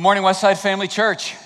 Good 0.00 0.04
morning, 0.04 0.22
Westside 0.22 0.56
Family 0.56 0.88
Church. 0.88 1.36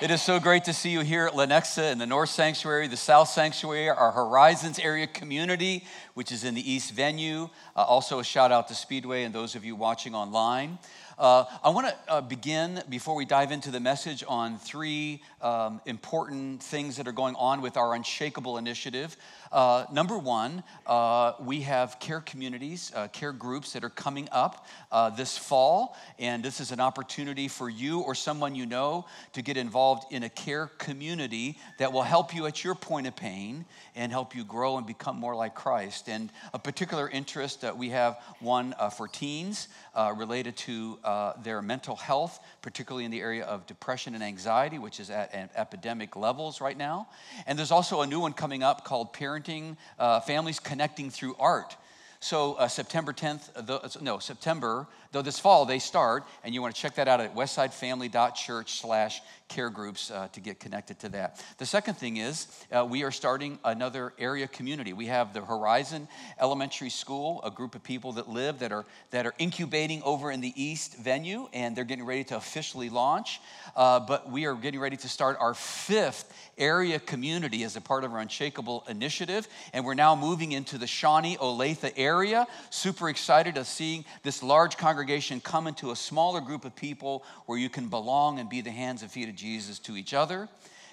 It 0.00 0.12
is 0.12 0.22
so 0.22 0.38
great 0.38 0.62
to 0.66 0.72
see 0.72 0.90
you 0.90 1.00
here 1.00 1.26
at 1.26 1.32
Lenexa 1.32 1.90
in 1.90 1.98
the 1.98 2.06
North 2.06 2.30
Sanctuary, 2.30 2.86
the 2.86 2.96
South 2.96 3.28
Sanctuary, 3.28 3.88
our 3.88 4.12
Horizons 4.12 4.78
area 4.78 5.08
community, 5.08 5.84
which 6.14 6.30
is 6.30 6.44
in 6.44 6.54
the 6.54 6.70
East 6.70 6.92
venue. 6.92 7.50
Uh, 7.74 7.80
also, 7.80 8.20
a 8.20 8.24
shout 8.24 8.52
out 8.52 8.68
to 8.68 8.76
Speedway 8.76 9.24
and 9.24 9.34
those 9.34 9.56
of 9.56 9.64
you 9.64 9.74
watching 9.74 10.14
online. 10.14 10.78
Uh, 11.18 11.46
I 11.64 11.70
want 11.70 11.88
to 11.88 11.96
uh, 12.12 12.20
begin 12.20 12.80
before 12.88 13.16
we 13.16 13.24
dive 13.24 13.50
into 13.50 13.72
the 13.72 13.80
message 13.80 14.22
on 14.28 14.56
three 14.58 15.20
um, 15.42 15.80
important 15.84 16.62
things 16.62 16.96
that 16.98 17.08
are 17.08 17.12
going 17.12 17.34
on 17.34 17.60
with 17.60 17.76
our 17.76 17.92
Unshakable 17.94 18.56
initiative. 18.56 19.16
Uh, 19.54 19.86
number 19.92 20.18
one, 20.18 20.64
uh, 20.84 21.32
we 21.38 21.60
have 21.60 22.00
care 22.00 22.20
communities, 22.20 22.90
uh, 22.96 23.06
care 23.06 23.30
groups 23.30 23.72
that 23.72 23.84
are 23.84 23.88
coming 23.88 24.28
up 24.32 24.66
uh, 24.90 25.08
this 25.10 25.38
fall, 25.38 25.96
and 26.18 26.42
this 26.42 26.58
is 26.58 26.72
an 26.72 26.80
opportunity 26.80 27.46
for 27.46 27.70
you 27.70 28.00
or 28.00 28.16
someone 28.16 28.56
you 28.56 28.66
know 28.66 29.06
to 29.32 29.42
get 29.42 29.56
involved 29.56 30.12
in 30.12 30.24
a 30.24 30.28
care 30.28 30.66
community 30.78 31.56
that 31.78 31.92
will 31.92 32.02
help 32.02 32.34
you 32.34 32.46
at 32.46 32.64
your 32.64 32.74
point 32.74 33.06
of 33.06 33.14
pain 33.14 33.64
and 33.94 34.10
help 34.10 34.34
you 34.34 34.42
grow 34.42 34.76
and 34.76 34.88
become 34.88 35.14
more 35.14 35.36
like 35.36 35.54
Christ. 35.54 36.08
And 36.08 36.32
a 36.52 36.58
particular 36.58 37.08
interest 37.08 37.60
that 37.60 37.78
we 37.78 37.90
have 37.90 38.18
one 38.40 38.74
uh, 38.76 38.90
for 38.90 39.06
teens 39.06 39.68
uh, 39.94 40.12
related 40.16 40.56
to 40.56 40.98
their 41.44 41.62
mental 41.62 41.94
health, 41.94 42.40
particularly 42.60 43.04
in 43.04 43.12
the 43.12 43.20
area 43.20 43.44
of 43.44 43.68
depression 43.68 44.16
and 44.16 44.24
anxiety, 44.24 44.80
which 44.80 44.98
is 44.98 45.10
at 45.10 45.52
epidemic 45.54 46.16
levels 46.16 46.60
right 46.60 46.76
now. 46.76 47.06
And 47.46 47.56
there's 47.56 47.70
also 47.70 48.00
a 48.00 48.06
new 48.08 48.18
one 48.18 48.32
coming 48.32 48.64
up 48.64 48.84
called 48.84 49.12
Parenting 49.12 49.43
parenting, 49.44 49.76
uh, 49.98 50.20
families 50.20 50.60
connecting 50.60 51.10
through 51.10 51.36
art. 51.38 51.76
So 52.20 52.54
uh, 52.54 52.68
September 52.68 53.12
10th, 53.12 53.68
uh, 53.68 53.88
no, 54.00 54.18
September, 54.18 54.86
though 55.12 55.22
this 55.22 55.38
fall 55.38 55.66
they 55.66 55.78
start, 55.78 56.24
and 56.42 56.54
you 56.54 56.62
want 56.62 56.74
to 56.74 56.80
check 56.80 56.94
that 56.94 57.06
out 57.06 57.20
at 57.20 57.34
westsidefamily.church 57.34 58.80
slash 58.80 59.20
care 59.48 59.70
groups 59.70 60.10
uh, 60.10 60.28
to 60.32 60.40
get 60.40 60.58
connected 60.58 60.98
to 61.00 61.08
that. 61.10 61.44
The 61.58 61.66
second 61.66 61.94
thing 61.94 62.16
is 62.16 62.46
uh, 62.72 62.84
we 62.84 63.04
are 63.04 63.10
starting 63.10 63.58
another 63.64 64.12
area 64.18 64.48
community. 64.48 64.92
We 64.92 65.06
have 65.06 65.32
the 65.32 65.44
Horizon 65.44 66.08
Elementary 66.40 66.90
School, 66.90 67.40
a 67.44 67.50
group 67.50 67.74
of 67.74 67.84
people 67.84 68.12
that 68.12 68.28
live 68.28 68.60
that 68.60 68.72
are 68.72 68.84
that 69.10 69.26
are 69.26 69.34
incubating 69.38 70.02
over 70.02 70.30
in 70.30 70.40
the 70.40 70.52
East 70.56 70.96
venue, 70.96 71.48
and 71.52 71.76
they're 71.76 71.84
getting 71.84 72.06
ready 72.06 72.24
to 72.24 72.36
officially 72.36 72.88
launch. 72.88 73.40
Uh, 73.76 74.00
but 74.00 74.30
we 74.30 74.46
are 74.46 74.54
getting 74.54 74.80
ready 74.80 74.96
to 74.96 75.08
start 75.08 75.36
our 75.40 75.54
fifth 75.54 76.32
area 76.56 76.98
community 76.98 77.64
as 77.64 77.76
a 77.76 77.80
part 77.80 78.04
of 78.04 78.12
our 78.12 78.20
Unshakable 78.20 78.84
initiative, 78.88 79.46
and 79.72 79.84
we're 79.84 79.94
now 79.94 80.16
moving 80.16 80.52
into 80.52 80.78
the 80.78 80.86
Shawnee 80.86 81.36
Olathe 81.36 81.92
area. 81.96 82.46
Super 82.70 83.08
excited 83.08 83.56
to 83.56 83.64
seeing 83.64 84.04
this 84.22 84.42
large 84.42 84.76
congregation 84.78 85.40
come 85.40 85.66
into 85.66 85.90
a 85.90 85.96
smaller 85.96 86.40
group 86.40 86.64
of 86.64 86.74
people 86.74 87.24
where 87.46 87.58
you 87.58 87.68
can 87.68 87.88
belong 87.88 88.38
and 88.38 88.48
be 88.48 88.60
the 88.62 88.70
hands 88.70 89.02
and 89.02 89.10
feet 89.10 89.28
of 89.28 89.33
Jesus 89.34 89.78
to 89.80 89.96
each 89.96 90.14
other 90.14 90.48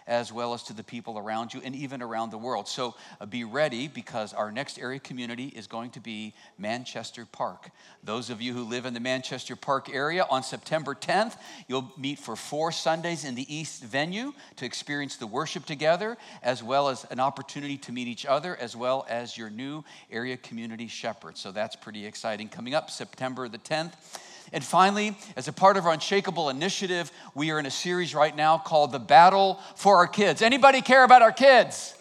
as 0.08 0.32
well 0.32 0.54
as 0.54 0.64
to 0.64 0.74
the 0.74 0.84
people 0.84 1.18
around 1.18 1.54
you 1.54 1.62
and 1.64 1.76
even 1.76 2.02
around 2.02 2.32
the 2.32 2.38
world. 2.38 2.68
So 2.68 2.96
uh, 3.20 3.26
be 3.26 3.44
ready 3.44 3.88
because 3.88 4.34
our 4.34 4.52
next 4.52 4.80
area 4.80 5.00
community 5.00 5.48
is 5.48 5.68
going 5.68 5.92
to 5.92 6.00
be 6.00 6.34
Manchester 6.58 7.26
Park. 7.32 7.70
Those 8.04 8.30
of 8.30 8.42
you 8.42 8.54
who 8.54 8.64
live 8.64 8.86
in 8.86 8.94
the 8.94 9.00
Manchester 9.00 9.56
Park 9.56 9.90
area 9.94 10.26
on 10.30 10.44
September 10.44 10.96
10th, 10.96 11.38
you'll 11.68 11.92
meet 11.98 12.20
for 12.20 12.36
four 12.36 12.72
Sundays 12.72 13.24
in 13.24 13.36
the 13.36 13.54
East 13.54 13.84
venue 13.84 14.34
to 14.58 14.66
experience 14.66 15.18
the 15.18 15.28
worship 15.28 15.66
together, 15.66 16.18
as 16.44 16.64
well 16.64 16.90
as 16.90 17.06
an 17.06 17.20
opportunity 17.20 17.78
to 17.78 17.92
meet 17.92 18.08
each 18.08 18.26
other, 18.26 18.56
as 18.58 18.76
well 18.76 19.06
as 19.10 19.38
your 19.38 19.50
new 19.50 19.84
area 20.12 20.38
community 20.38 20.88
shepherd. 20.88 21.38
So 21.38 21.52
that's 21.52 21.76
pretty 21.76 22.06
exciting. 22.06 22.50
Coming 22.50 22.74
up 22.74 22.90
September 22.90 23.48
the 23.48 23.60
10th. 23.60 23.94
And 24.54 24.64
finally, 24.64 25.18
as 25.36 25.48
a 25.48 25.54
part 25.54 25.78
of 25.78 25.86
our 25.86 25.94
Unshakable 25.94 26.50
initiative, 26.50 27.12
we 27.34 27.52
are 27.52 27.60
in 27.60 27.66
a 27.66 27.72
series 27.72 28.14
right 28.14 28.36
now 28.36 28.58
called 28.58 28.92
The 28.92 29.00
Battle 29.00 29.60
for 29.76 29.98
Our 29.98 30.08
Kids. 30.08 30.42
Anybody 30.42 30.82
care 30.82 31.04
about 31.04 31.22
our 31.22 31.32
kids? 31.32 31.96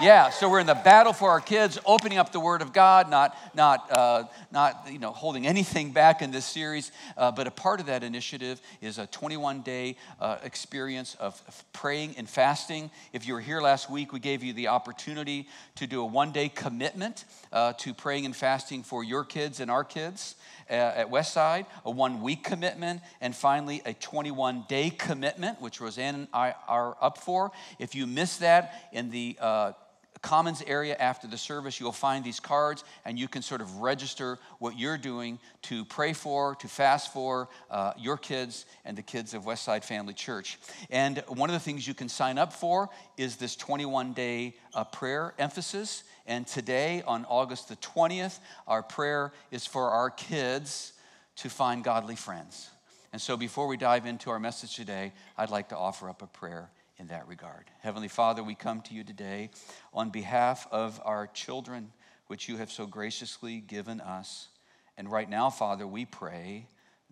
Yeah, 0.00 0.30
so 0.30 0.48
we're 0.48 0.60
in 0.60 0.68
the 0.68 0.76
battle 0.76 1.12
for 1.12 1.30
our 1.30 1.40
kids, 1.40 1.76
opening 1.84 2.18
up 2.18 2.30
the 2.30 2.38
Word 2.38 2.62
of 2.62 2.72
God, 2.72 3.10
not, 3.10 3.36
not, 3.56 3.90
uh, 3.90 4.24
not 4.52 4.86
you 4.88 5.00
know, 5.00 5.10
holding 5.10 5.44
anything 5.44 5.90
back 5.90 6.22
in 6.22 6.30
this 6.30 6.44
series. 6.44 6.92
Uh, 7.16 7.32
but 7.32 7.48
a 7.48 7.50
part 7.50 7.80
of 7.80 7.86
that 7.86 8.04
initiative 8.04 8.60
is 8.80 8.98
a 8.98 9.08
21 9.08 9.62
day 9.62 9.96
uh, 10.20 10.38
experience 10.44 11.16
of, 11.16 11.42
praying 11.72 12.14
and 12.16 12.28
fasting. 12.28 12.92
If 13.12 13.26
you 13.26 13.34
were 13.34 13.40
here 13.40 13.60
last 13.60 13.90
week, 13.90 14.12
we 14.12 14.20
gave 14.20 14.44
you 14.44 14.52
the 14.52 14.68
opportunity 14.68 15.48
to 15.76 15.88
do 15.88 16.00
a 16.00 16.06
one 16.06 16.30
day 16.30 16.48
commitment 16.48 17.24
uh, 17.52 17.72
to 17.78 17.92
praying 17.92 18.24
and 18.24 18.36
fasting 18.36 18.84
for 18.84 19.02
your 19.02 19.24
kids 19.24 19.58
and 19.58 19.68
our 19.68 19.82
kids. 19.82 20.36
Uh, 20.70 20.74
at 20.74 21.10
Westside, 21.10 21.64
a 21.86 21.90
one 21.90 22.20
week 22.20 22.44
commitment, 22.44 23.00
and 23.22 23.34
finally 23.34 23.80
a 23.86 23.94
21 23.94 24.66
day 24.68 24.90
commitment, 24.90 25.62
which 25.62 25.80
Roseanne 25.80 26.14
and 26.14 26.28
I 26.32 26.54
are 26.68 26.94
up 27.00 27.16
for. 27.16 27.50
If 27.78 27.94
you 27.94 28.06
miss 28.06 28.36
that 28.36 28.90
in 28.92 29.10
the 29.10 29.38
uh, 29.40 29.72
Commons 30.18 30.62
area 30.66 30.96
after 30.98 31.26
the 31.26 31.38
service, 31.38 31.78
you'll 31.78 31.92
find 31.92 32.24
these 32.24 32.40
cards 32.40 32.84
and 33.04 33.18
you 33.18 33.28
can 33.28 33.42
sort 33.42 33.60
of 33.60 33.76
register 33.76 34.38
what 34.58 34.78
you're 34.78 34.98
doing 34.98 35.38
to 35.62 35.84
pray 35.84 36.12
for, 36.12 36.54
to 36.56 36.68
fast 36.68 37.12
for 37.12 37.48
uh, 37.70 37.92
your 37.98 38.16
kids 38.16 38.66
and 38.84 38.96
the 38.96 39.02
kids 39.02 39.34
of 39.34 39.44
Westside 39.44 39.84
Family 39.84 40.14
Church. 40.14 40.58
And 40.90 41.22
one 41.28 41.50
of 41.50 41.54
the 41.54 41.60
things 41.60 41.86
you 41.86 41.94
can 41.94 42.08
sign 42.08 42.38
up 42.38 42.52
for 42.52 42.90
is 43.16 43.36
this 43.36 43.56
21 43.56 44.12
day 44.12 44.54
uh, 44.74 44.84
prayer 44.84 45.34
emphasis. 45.38 46.04
And 46.26 46.46
today, 46.46 47.02
on 47.06 47.24
August 47.26 47.68
the 47.68 47.76
20th, 47.76 48.38
our 48.66 48.82
prayer 48.82 49.32
is 49.50 49.66
for 49.66 49.90
our 49.90 50.10
kids 50.10 50.92
to 51.36 51.48
find 51.48 51.82
godly 51.82 52.16
friends. 52.16 52.68
And 53.12 53.22
so, 53.22 53.36
before 53.36 53.66
we 53.66 53.78
dive 53.78 54.04
into 54.04 54.28
our 54.30 54.38
message 54.38 54.76
today, 54.76 55.12
I'd 55.36 55.50
like 55.50 55.70
to 55.70 55.76
offer 55.76 56.10
up 56.10 56.20
a 56.20 56.26
prayer 56.26 56.70
in 56.98 57.06
that 57.08 57.28
regard. 57.28 57.70
Heavenly 57.80 58.08
Father, 58.08 58.42
we 58.42 58.54
come 58.54 58.80
to 58.82 58.94
you 58.94 59.04
today 59.04 59.50
on 59.94 60.10
behalf 60.10 60.66
of 60.72 61.00
our 61.04 61.26
children, 61.28 61.92
which 62.26 62.48
you 62.48 62.56
have 62.56 62.72
so 62.72 62.86
graciously 62.86 63.60
given 63.60 64.00
us. 64.00 64.48
And 64.96 65.10
right 65.10 65.30
now, 65.30 65.48
Father, 65.50 65.86
we 65.86 66.04
pray 66.04 66.66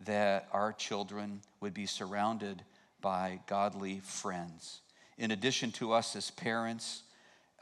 that 0.04 0.48
our 0.52 0.72
children 0.72 1.40
would 1.60 1.72
be 1.72 1.86
surrounded 1.86 2.62
by 3.00 3.40
godly 3.46 4.00
friends. 4.00 4.80
In 5.18 5.30
addition 5.30 5.70
to 5.72 5.92
us 5.92 6.16
as 6.16 6.30
parents 6.30 7.02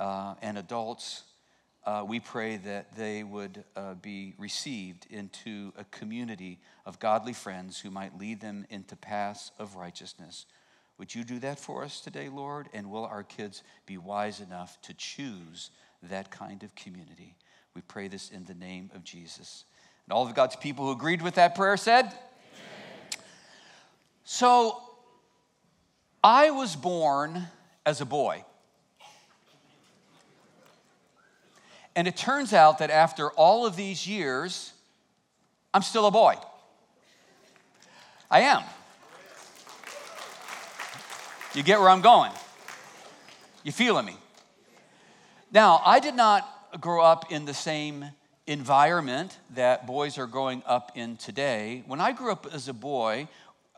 uh, 0.00 0.34
and 0.40 0.56
adults, 0.56 1.24
uh, 1.84 2.04
we 2.08 2.18
pray 2.18 2.56
that 2.56 2.96
they 2.96 3.22
would 3.22 3.62
uh, 3.76 3.94
be 3.94 4.32
received 4.38 5.06
into 5.10 5.72
a 5.76 5.84
community 5.84 6.58
of 6.86 6.98
godly 6.98 7.34
friends 7.34 7.78
who 7.78 7.90
might 7.90 8.18
lead 8.18 8.40
them 8.40 8.66
into 8.70 8.96
paths 8.96 9.52
of 9.58 9.76
righteousness. 9.76 10.46
Would 10.98 11.14
you 11.14 11.24
do 11.24 11.38
that 11.40 11.58
for 11.58 11.82
us 11.82 12.00
today, 12.00 12.28
Lord? 12.28 12.68
And 12.72 12.90
will 12.90 13.04
our 13.04 13.22
kids 13.22 13.62
be 13.86 13.98
wise 13.98 14.40
enough 14.40 14.80
to 14.82 14.94
choose 14.94 15.70
that 16.02 16.30
kind 16.30 16.62
of 16.62 16.74
community? 16.74 17.36
We 17.74 17.82
pray 17.82 18.08
this 18.08 18.30
in 18.30 18.44
the 18.44 18.54
name 18.54 18.90
of 18.94 19.02
Jesus. 19.02 19.64
And 20.06 20.12
all 20.12 20.26
of 20.26 20.34
God's 20.34 20.56
people 20.56 20.86
who 20.86 20.92
agreed 20.92 21.22
with 21.22 21.34
that 21.34 21.54
prayer 21.54 21.76
said, 21.76 22.04
Amen. 22.04 22.14
So, 24.24 24.80
I 26.22 26.50
was 26.50 26.76
born 26.76 27.48
as 27.84 28.00
a 28.00 28.06
boy. 28.06 28.44
And 31.96 32.08
it 32.08 32.16
turns 32.16 32.52
out 32.52 32.78
that 32.78 32.90
after 32.90 33.30
all 33.30 33.66
of 33.66 33.76
these 33.76 34.06
years, 34.06 34.72
I'm 35.72 35.82
still 35.82 36.06
a 36.06 36.10
boy. 36.10 36.36
I 38.30 38.40
am. 38.40 38.62
You 41.54 41.62
get 41.62 41.78
where 41.78 41.88
I'm 41.88 42.00
going? 42.00 42.32
You 43.62 43.70
feeling 43.70 44.06
me? 44.06 44.16
Now, 45.52 45.80
I 45.86 46.00
did 46.00 46.16
not 46.16 46.80
grow 46.80 47.00
up 47.00 47.30
in 47.30 47.44
the 47.44 47.54
same 47.54 48.06
environment 48.48 49.38
that 49.54 49.86
boys 49.86 50.18
are 50.18 50.26
growing 50.26 50.64
up 50.66 50.90
in 50.96 51.16
today. 51.16 51.84
When 51.86 52.00
I 52.00 52.10
grew 52.10 52.32
up 52.32 52.48
as 52.52 52.66
a 52.66 52.72
boy, 52.72 53.28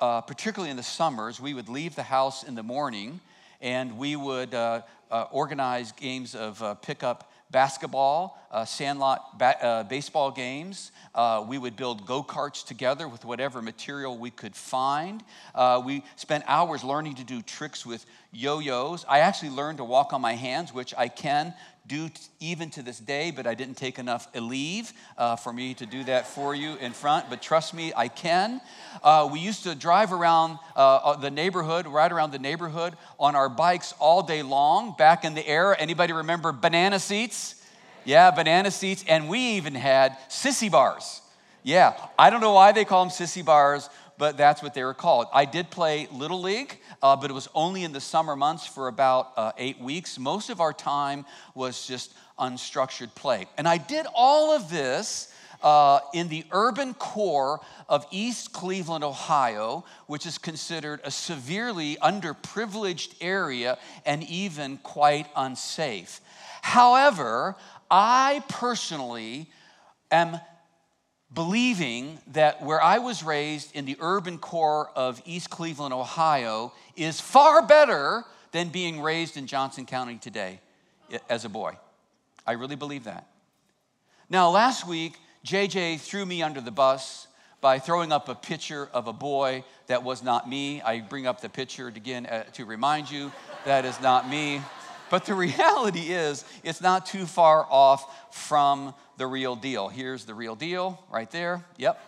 uh, 0.01 0.23
particularly 0.23 0.71
in 0.71 0.79
the 0.79 0.83
summers, 0.83 1.39
we 1.39 1.53
would 1.53 1.69
leave 1.69 1.95
the 1.95 2.03
house 2.03 2.45
in 2.45 2.55
the 2.55 2.63
morning 2.63 3.21
and 3.61 3.99
we 3.99 4.17
would 4.17 4.55
uh, 4.55 4.81
uh, 5.11 5.27
organize 5.31 5.93
games 5.93 6.35
of 6.35 6.63
uh, 6.63 6.77
pickup 6.77 7.31
basketball, 7.51 8.39
uh, 8.51 8.65
sandlot 8.65 9.39
ba- 9.39 9.65
uh, 9.65 9.83
baseball 9.85 10.31
games. 10.31 10.93
Uh, 11.15 11.45
we 11.47 11.59
would 11.59 11.77
build 11.77 12.07
go 12.07 12.23
karts 12.23 12.65
together 12.65 13.09
with 13.09 13.25
whatever 13.25 13.63
material 13.63 14.19
we 14.19 14.31
could 14.31 14.57
find. 14.57 15.23
Uh, 15.55 15.81
we 15.85 16.03
spent 16.17 16.45
hours 16.47 16.83
learning 16.83 17.15
to 17.15 17.25
do 17.25 17.43
tricks 17.43 17.87
with 17.87 18.05
yo 18.33 18.59
yos. 18.59 19.05
I 19.09 19.21
actually 19.21 19.51
learned 19.51 19.79
to 19.79 19.85
walk 19.85 20.13
on 20.13 20.21
my 20.21 20.35
hands, 20.35 20.75
which 20.75 20.95
I 20.97 21.09
can 21.09 21.55
do 21.87 22.09
t- 22.09 22.21
even 22.41 22.71
to 22.71 22.83
this 22.83 22.99
day, 22.99 23.31
but 23.31 23.47
I 23.47 23.55
didn't 23.55 23.77
take 23.77 23.99
enough 23.99 24.29
leave 24.35 24.93
uh, 25.17 25.37
for 25.37 25.53
me 25.53 25.75
to 25.75 25.87
do 25.87 26.05
that 26.05 26.27
for 26.27 26.55
you 26.55 26.77
in 26.77 26.93
front. 26.93 27.31
But 27.31 27.43
trust 27.43 27.75
me, 27.75 27.93
I 27.97 28.09
can. 28.09 28.61
Uh, 29.03 29.29
we 29.31 29.41
used 29.41 29.65
to 29.65 29.75
drive 29.75 30.13
around 30.13 30.59
the 30.75 31.31
neighborhood, 31.31 31.87
right 31.87 32.11
around 32.11 32.33
the 32.33 32.39
neighborhood, 32.39 32.95
on 33.19 33.37
our 33.37 33.49
bikes 33.49 33.95
all 33.99 34.23
day 34.23 34.43
long 34.43 34.95
back 34.99 35.25
in 35.25 35.35
the 35.35 35.47
era. 35.47 35.77
Anybody 35.79 36.13
remember 36.13 36.53
banana 36.53 36.99
seats? 36.99 37.63
Yeah, 38.05 38.31
banana 38.31 38.71
seats. 38.71 39.05
And 39.09 39.29
we 39.29 39.39
even 39.57 39.75
had 39.75 40.17
sissy 40.29 40.71
bars. 40.71 41.21
Yeah, 41.63 41.95
I 42.17 42.31
don't 42.31 42.41
know 42.41 42.53
why 42.53 42.71
they 42.71 42.85
call 42.85 43.05
them 43.05 43.11
sissy 43.11 43.45
bars, 43.45 43.91
but 44.19 44.37
that's 44.37 44.63
what 44.63 44.75
they 44.75 44.85
were 44.85 44.95
called. 44.95 45.27
I 45.33 45.45
did 45.45 45.71
play 45.71 46.09
Little 46.13 46.41
League, 46.41 46.79
uh, 47.03 47.17
but 47.17 47.31
it 47.31 47.35
was 47.35 47.49
only 47.55 47.85
in 47.85 47.93
the 47.93 48.01
summer 48.01 48.37
months 48.37 48.67
for 48.67 48.89
about 48.89 49.33
uh, 49.37 49.53
eight 49.59 49.81
weeks. 49.81 50.19
Most 50.19 50.51
of 50.51 50.61
our 50.61 50.73
time 50.73 51.25
was 51.55 51.87
just 51.87 52.15
unstructured 52.39 53.15
play. 53.15 53.47
And 53.57 53.67
I 53.69 53.79
did 53.79 54.07
all 54.15 54.55
of 54.55 54.71
this 54.71 55.33
uh, 55.63 56.01
in 56.13 56.29
the 56.29 56.45
urban 56.53 56.95
core 56.95 57.61
of 57.89 58.07
East 58.11 58.53
Cleveland, 58.53 59.05
Ohio, 59.05 59.85
which 60.07 60.27
is 60.27 60.39
considered 60.39 61.01
a 61.05 61.11
severely 61.11 61.97
underprivileged 61.97 63.15
area 63.21 63.79
and 64.05 64.23
even 64.25 64.79
quite 64.79 65.27
unsafe. 65.35 66.21
However, 66.63 67.57
I 67.91 68.43
personally 68.49 69.49
am 70.11 70.41
believing 71.37 72.19
that 72.29 72.63
where 72.63 72.83
I 72.83 72.99
was 72.99 73.23
raised 73.23 73.77
in 73.77 73.85
the 73.85 73.97
urban 74.01 74.39
core 74.39 74.91
of 74.97 75.21
East 75.27 75.51
Cleveland, 75.51 75.93
Ohio, 75.93 76.73
is 76.97 77.21
far 77.21 77.65
better 77.65 78.25
than 78.53 78.71
being 78.71 79.03
raised 79.03 79.37
in 79.37 79.47
Johnson 79.47 79.85
County 79.85 80.17
today 80.17 80.61
as 81.29 81.45
a 81.45 81.51
boy. 81.51 81.77
I 82.47 82.53
really 82.53 82.75
believe 82.75 83.05
that. 83.05 83.29
Now, 84.31 84.49
last 84.49 84.89
week, 84.89 85.19
JJ 85.45 86.01
threw 86.01 86.25
me 86.25 86.43
under 86.43 86.63
the 86.63 86.71
bus 86.71 87.29
by 87.61 87.81
throwing 87.81 88.13
up 88.13 88.31
a 88.31 88.35
picture 88.35 88.89
of 88.95 89.07
a 89.07 89.13
boy 89.13 89.63
that 89.89 90.03
was 90.03 90.23
not 90.23 90.49
me. 90.49 90.81
I 90.81 91.01
bring 91.01 91.27
up 91.27 91.43
the 91.43 91.51
picture 91.51 91.89
again 91.89 92.25
uh, 92.25 92.45
to 92.55 92.65
remind 92.65 93.11
you 93.11 93.31
that 93.67 93.85
is 93.85 94.01
not 94.01 94.27
me. 94.27 94.63
But 95.11 95.25
the 95.25 95.35
reality 95.47 96.13
is, 96.13 96.45
it's 96.63 96.81
not 96.81 97.07
too 97.07 97.27
far 97.27 97.67
off 97.69 98.35
from 98.35 98.95
the 99.17 99.27
real 99.27 99.57
deal. 99.57 99.89
Here's 99.89 100.25
the 100.25 100.35
real 100.35 100.55
deal 100.55 101.03
right 101.11 101.31
there. 101.31 101.65
Yep. 101.79 102.01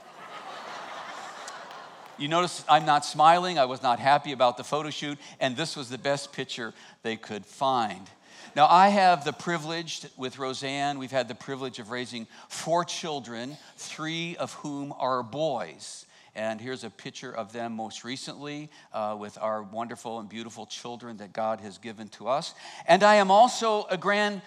You 2.19 2.27
notice 2.27 2.65
I'm 2.69 2.85
not 2.85 3.05
smiling. 3.05 3.61
I 3.61 3.67
was 3.67 3.81
not 3.81 4.01
happy 4.01 4.33
about 4.33 4.57
the 4.57 4.65
photo 4.65 4.91
shoot, 4.91 5.19
and 5.39 5.57
this 5.57 5.77
was 5.77 5.89
the 5.89 5.99
best 5.99 6.33
picture 6.33 6.75
they 7.03 7.17
could 7.17 7.47
find. 7.47 8.11
Now, 8.57 8.67
I 8.67 8.89
have 8.89 9.25
the 9.25 9.33
privilege 9.33 10.05
with 10.17 10.39
Roseanne, 10.39 10.99
we've 10.99 11.13
had 11.13 11.29
the 11.29 11.35
privilege 11.35 11.79
of 11.79 11.91
raising 11.91 12.27
four 12.49 12.85
children, 12.85 13.57
three 13.77 14.37
of 14.37 14.53
whom 14.55 14.93
are 14.99 15.23
boys. 15.23 16.07
And 16.39 16.61
here's 16.61 16.85
a 16.85 16.91
picture 16.91 17.35
of 17.35 17.53
them 17.53 17.75
most 17.75 18.05
recently 18.05 18.71
uh, 18.93 19.17
with 19.19 19.37
our 19.41 19.61
wonderful 19.61 20.21
and 20.21 20.29
beautiful 20.29 20.67
children 20.67 21.17
that 21.17 21.33
God 21.33 21.61
has 21.63 21.79
given 21.79 22.07
to 22.11 22.29
us. 22.29 22.55
And 22.87 23.03
I 23.03 23.17
am 23.17 23.33
also 23.33 23.87
a 23.91 23.97
grand 23.97 24.41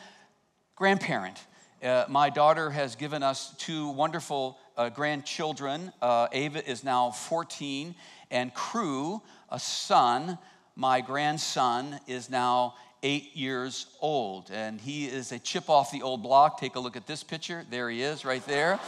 grandparent. 0.77 1.38
Uh, 1.83 2.05
my 2.07 2.29
daughter 2.29 2.69
has 2.69 2.95
given 2.95 3.23
us 3.23 3.53
two 3.57 3.89
wonderful 3.89 4.57
uh, 4.77 4.88
grandchildren. 4.88 5.91
Uh, 6.01 6.29
Ava 6.31 6.65
is 6.65 6.85
now 6.85 7.11
14, 7.11 7.94
and 8.31 8.53
Crew, 8.53 9.21
a 9.49 9.59
son, 9.59 10.37
my 10.77 11.01
grandson, 11.01 11.99
is 12.07 12.29
now 12.29 12.75
eight 13.03 13.35
years 13.35 13.87
old. 13.99 14.49
And 14.49 14.79
he 14.79 15.07
is 15.07 15.33
a 15.33 15.39
chip 15.39 15.69
off 15.69 15.91
the 15.91 16.03
old 16.03 16.23
block. 16.23 16.57
Take 16.57 16.75
a 16.75 16.79
look 16.79 16.95
at 16.95 17.05
this 17.05 17.21
picture. 17.21 17.65
There 17.69 17.89
he 17.89 18.01
is, 18.01 18.23
right 18.23 18.45
there. 18.47 18.79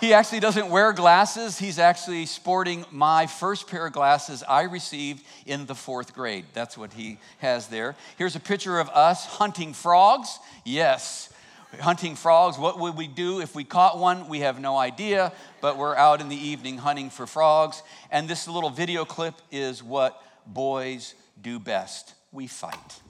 He 0.00 0.12
actually 0.12 0.40
doesn't 0.40 0.70
wear 0.70 0.92
glasses. 0.92 1.58
He's 1.58 1.78
actually 1.78 2.26
sporting 2.26 2.84
my 2.90 3.26
first 3.26 3.68
pair 3.68 3.86
of 3.86 3.92
glasses 3.92 4.44
I 4.48 4.62
received 4.62 5.24
in 5.46 5.66
the 5.66 5.74
fourth 5.74 6.14
grade. 6.14 6.44
That's 6.54 6.78
what 6.78 6.92
he 6.92 7.18
has 7.38 7.68
there. 7.68 7.96
Here's 8.16 8.36
a 8.36 8.40
picture 8.40 8.78
of 8.78 8.88
us 8.90 9.26
hunting 9.26 9.72
frogs. 9.72 10.38
Yes, 10.64 11.32
hunting 11.80 12.16
frogs. 12.16 12.58
What 12.58 12.78
would 12.78 12.96
we 12.96 13.06
do 13.06 13.40
if 13.40 13.54
we 13.54 13.64
caught 13.64 13.98
one? 13.98 14.28
We 14.28 14.40
have 14.40 14.60
no 14.60 14.76
idea, 14.76 15.32
but 15.60 15.76
we're 15.76 15.96
out 15.96 16.20
in 16.20 16.28
the 16.28 16.36
evening 16.36 16.78
hunting 16.78 17.10
for 17.10 17.26
frogs. 17.26 17.82
And 18.10 18.28
this 18.28 18.48
little 18.48 18.70
video 18.70 19.04
clip 19.04 19.34
is 19.50 19.82
what 19.82 20.22
boys 20.46 21.14
do 21.40 21.58
best 21.58 22.14
we 22.32 22.46
fight. 22.46 23.00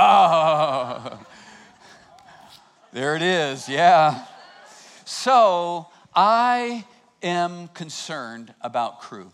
Oh, 0.00 1.18
there 2.92 3.16
it 3.16 3.22
is, 3.22 3.68
yeah. 3.68 4.26
So 5.04 5.88
I 6.14 6.84
am 7.20 7.66
concerned 7.68 8.54
about 8.60 9.00
Crew, 9.00 9.32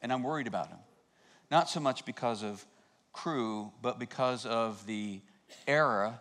and 0.00 0.10
I'm 0.10 0.22
worried 0.22 0.46
about 0.46 0.68
him. 0.68 0.78
Not 1.50 1.68
so 1.68 1.80
much 1.80 2.06
because 2.06 2.42
of 2.42 2.64
Crew, 3.12 3.70
but 3.82 3.98
because 3.98 4.46
of 4.46 4.86
the 4.86 5.20
era 5.66 6.20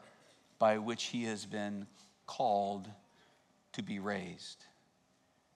by 0.60 0.80
which 0.80 1.06
he 1.06 1.24
has 1.26 1.46
been 1.46 1.88
called 2.26 2.90
to 3.74 3.84
be 3.84 4.00
raised. 4.00 4.66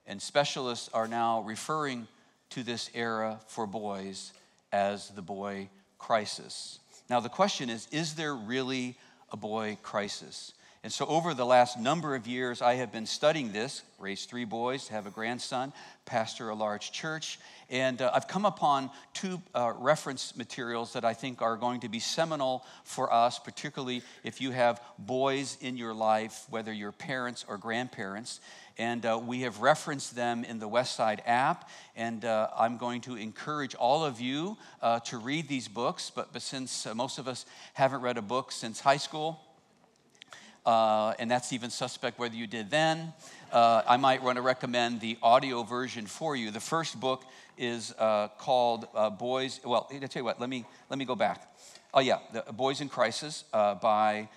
And 0.05 0.21
specialists 0.21 0.89
are 0.93 1.07
now 1.07 1.41
referring 1.41 2.07
to 2.51 2.63
this 2.63 2.89
era 2.93 3.39
for 3.47 3.67
boys 3.67 4.31
as 4.71 5.09
the 5.09 5.21
boy 5.21 5.69
crisis. 5.97 6.80
Now, 7.11 7.19
the 7.19 7.27
question 7.27 7.69
is 7.69 7.89
is 7.91 8.15
there 8.15 8.33
really 8.33 8.97
a 9.33 9.37
boy 9.37 9.77
crisis? 9.83 10.53
And 10.83 10.91
so, 10.91 11.05
over 11.05 11.35
the 11.35 11.45
last 11.45 11.79
number 11.79 12.15
of 12.15 12.25
years, 12.25 12.59
I 12.59 12.73
have 12.75 12.91
been 12.91 13.05
studying 13.05 13.51
this, 13.51 13.83
raised 13.99 14.29
three 14.29 14.45
boys, 14.45 14.87
have 14.87 15.05
a 15.05 15.11
grandson, 15.11 15.73
pastor 16.05 16.49
a 16.49 16.55
large 16.55 16.91
church, 16.91 17.37
and 17.69 18.01
uh, 18.01 18.09
I've 18.13 18.27
come 18.27 18.45
upon 18.45 18.89
two 19.13 19.43
uh, 19.53 19.73
reference 19.77 20.35
materials 20.35 20.93
that 20.93 21.05
I 21.05 21.13
think 21.13 21.43
are 21.43 21.55
going 21.55 21.81
to 21.81 21.89
be 21.89 21.99
seminal 21.99 22.65
for 22.83 23.13
us, 23.13 23.37
particularly 23.37 24.01
if 24.23 24.41
you 24.41 24.49
have 24.49 24.81
boys 24.97 25.55
in 25.61 25.77
your 25.77 25.93
life, 25.93 26.47
whether 26.49 26.73
you're 26.73 26.91
parents 26.91 27.45
or 27.47 27.59
grandparents. 27.59 28.41
And 28.79 29.05
uh, 29.05 29.21
we 29.23 29.41
have 29.41 29.61
referenced 29.61 30.15
them 30.15 30.43
in 30.43 30.57
the 30.57 30.67
Westside 30.67 31.19
app. 31.27 31.69
And 31.95 32.25
uh, 32.25 32.49
I'm 32.57 32.77
going 32.77 33.01
to 33.01 33.15
encourage 33.15 33.75
all 33.75 34.03
of 34.03 34.19
you 34.19 34.57
uh, 34.81 34.99
to 35.01 35.17
read 35.17 35.47
these 35.47 35.67
books. 35.67 36.11
But, 36.13 36.33
but 36.33 36.41
since 36.41 36.87
uh, 36.87 36.95
most 36.95 37.19
of 37.19 37.27
us 37.27 37.45
haven't 37.73 38.01
read 38.01 38.17
a 38.17 38.21
book 38.21 38.51
since 38.51 38.79
high 38.79 38.97
school, 38.97 39.39
uh, 40.65 41.13
and 41.19 41.29
that's 41.29 41.53
even 41.53 41.69
suspect 41.69 42.19
whether 42.19 42.35
you 42.35 42.47
did 42.47 42.69
then, 42.69 43.13
uh, 43.51 43.81
I 43.87 43.97
might 43.97 44.23
want 44.23 44.37
to 44.37 44.41
recommend 44.41 45.01
the 45.01 45.17
audio 45.21 45.63
version 45.63 46.05
for 46.05 46.35
you. 46.35 46.51
The 46.51 46.59
first 46.59 46.99
book 46.99 47.23
is 47.57 47.93
called 48.37 48.87
Boys. 49.17 49.59
Well, 49.63 49.87
I 49.91 49.97
tell 49.99 50.21
you 50.21 50.25
what, 50.25 50.39
let 50.39 50.49
me, 50.49 50.65
let 50.89 50.97
me 50.99 51.05
go 51.05 51.15
back. 51.15 51.47
Oh, 51.93 51.99
yeah, 51.99 52.19
the 52.33 52.53
Boys 52.53 52.81
in 52.81 52.89
Crisis 52.89 53.43
by 53.51 54.29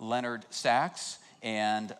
Leonard 0.00 0.44
Sax 0.50 1.18
and 1.42 1.94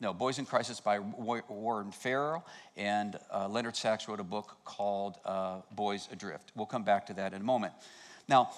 no, 0.00 0.14
Boys 0.14 0.38
in 0.38 0.46
Crisis 0.46 0.78
by 0.78 1.00
Warren 1.00 1.90
Farrell, 1.90 2.46
and 2.76 3.18
uh, 3.34 3.48
Leonard 3.48 3.74
Sax 3.74 4.08
wrote 4.08 4.20
a 4.20 4.24
book 4.24 4.56
called 4.64 5.16
uh, 5.24 5.56
Boys 5.72 6.08
Adrift. 6.12 6.52
We'll 6.54 6.66
come 6.66 6.84
back 6.84 7.06
to 7.06 7.14
that 7.14 7.32
in 7.32 7.40
a 7.40 7.44
moment. 7.44 7.72
Now, 8.28 8.50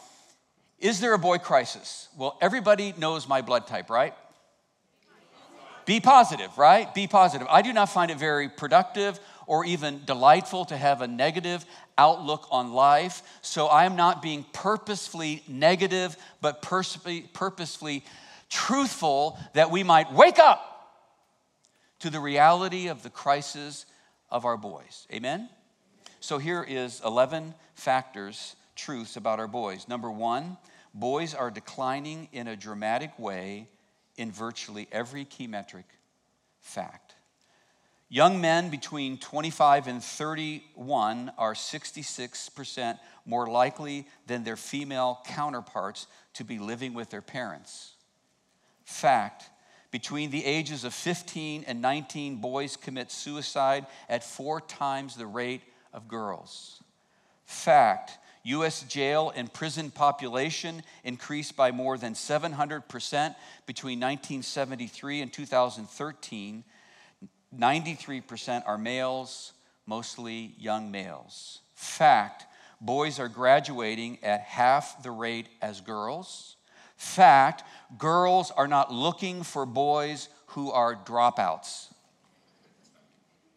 is 0.81 1.01
there 1.01 1.15
a 1.15 1.19
boy 1.19 1.39
crisis? 1.39 2.09
Well, 2.17 2.37
everybody 2.41 2.95
knows 2.97 3.29
my 3.29 3.43
blood 3.43 3.67
type, 3.67 3.91
right? 3.91 4.15
Be 5.87 6.01
positive, 6.01 6.57
right? 6.57 6.93
Be 6.95 7.07
positive. 7.07 7.47
I 7.51 7.63
do 7.63 7.73
not 7.73 7.89
find 7.89 8.11
it 8.11 8.19
very 8.19 8.49
productive 8.49 9.19
or 9.47 9.65
even 9.65 10.03
delightful 10.05 10.65
to 10.67 10.77
have 10.77 11.03
a 11.03 11.09
negative 11.09 11.65
outlook 11.99 12.47
on 12.51 12.73
life. 12.73 13.23
So 13.43 13.67
I 13.67 13.85
am 13.85 13.97
not 13.97 14.23
being 14.23 14.45
purposefully 14.53 15.43
negative, 15.49 16.17
but 16.41 16.63
purposefully, 16.63 18.05
truthful 18.49 19.39
that 19.55 19.71
we 19.71 19.83
might 19.83 20.13
wake 20.13 20.39
up 20.39 20.71
to 22.01 22.11
the 22.11 22.21
reality 22.21 22.89
of 22.89 23.03
the 23.03 23.11
crisis 23.11 23.87
of 24.31 24.45
our 24.45 24.57
boys. 24.57 25.07
Amen? 25.13 25.49
So 26.21 26.39
here 26.39 26.65
is 26.67 27.01
11 27.05 27.55
factors, 27.75 28.55
truths 28.77 29.17
about 29.17 29.41
our 29.41 29.49
boys. 29.49 29.89
Number 29.89 30.11
one, 30.11 30.57
boys 30.95 31.35
are 31.35 31.51
declining 31.51 32.29
in 32.33 32.49
a 32.49 32.57
dramatic 32.57 33.19
way 33.19 33.69
in 34.17 34.31
virtually 34.31 34.89
every 34.93 35.25
key 35.25 35.47
metric. 35.47 35.87
Fact. 36.61 37.15
Young 38.09 38.41
men 38.41 38.71
between 38.71 39.19
25 39.19 39.87
and 39.87 40.03
31 40.03 41.33
are 41.39 41.55
66% 41.55 42.99
more 43.25 43.47
likely 43.47 44.07
than 44.27 44.43
their 44.43 44.57
female 44.57 45.21
counterparts 45.27 46.09
to 46.35 46.45
be 46.45 46.59
living 46.59 46.93
with 46.93 47.11
their 47.11 47.23
parents. 47.23 47.93
Fact 48.85 49.49
between 49.91 50.31
the 50.31 50.45
ages 50.45 50.85
of 50.85 50.95
15 50.95 51.65
and 51.67 51.83
19, 51.83 52.37
boys 52.37 52.77
commit 52.77 53.11
suicide 53.11 53.87
at 54.09 54.23
four 54.23 54.61
times 54.61 55.17
the 55.17 55.27
rate 55.27 55.63
of 55.93 56.07
girls. 56.07 56.83
Fact 57.45 58.19
U.S. 58.45 58.83
jail 58.83 59.33
and 59.35 59.53
prison 59.53 59.91
population 59.91 60.83
increased 61.05 61.57
by 61.57 61.71
more 61.71 61.99
than 61.99 62.15
700% 62.15 63.35
between 63.67 64.01
1973 64.01 65.21
and 65.21 65.33
2013. 65.33 66.65
93% 67.57 68.63
are 68.67 68.79
males, 68.79 69.53
mostly 69.87 70.55
young 70.59 70.91
males. 70.91 71.61
Fact 71.75 72.47
boys 72.81 73.19
are 73.19 73.29
graduating 73.29 74.19
at 74.23 74.41
half 74.41 75.03
the 75.03 75.11
rate 75.11 75.49
as 75.61 75.81
girls. 75.81 76.57
Fact, 76.97 77.63
girls 77.99 78.51
are 78.57 78.69
not 78.69 78.93
looking 78.93 79.43
for 79.43 79.67
boys 79.67 80.29
who 80.49 80.71
are 80.71 80.95
dropouts. 80.97 81.87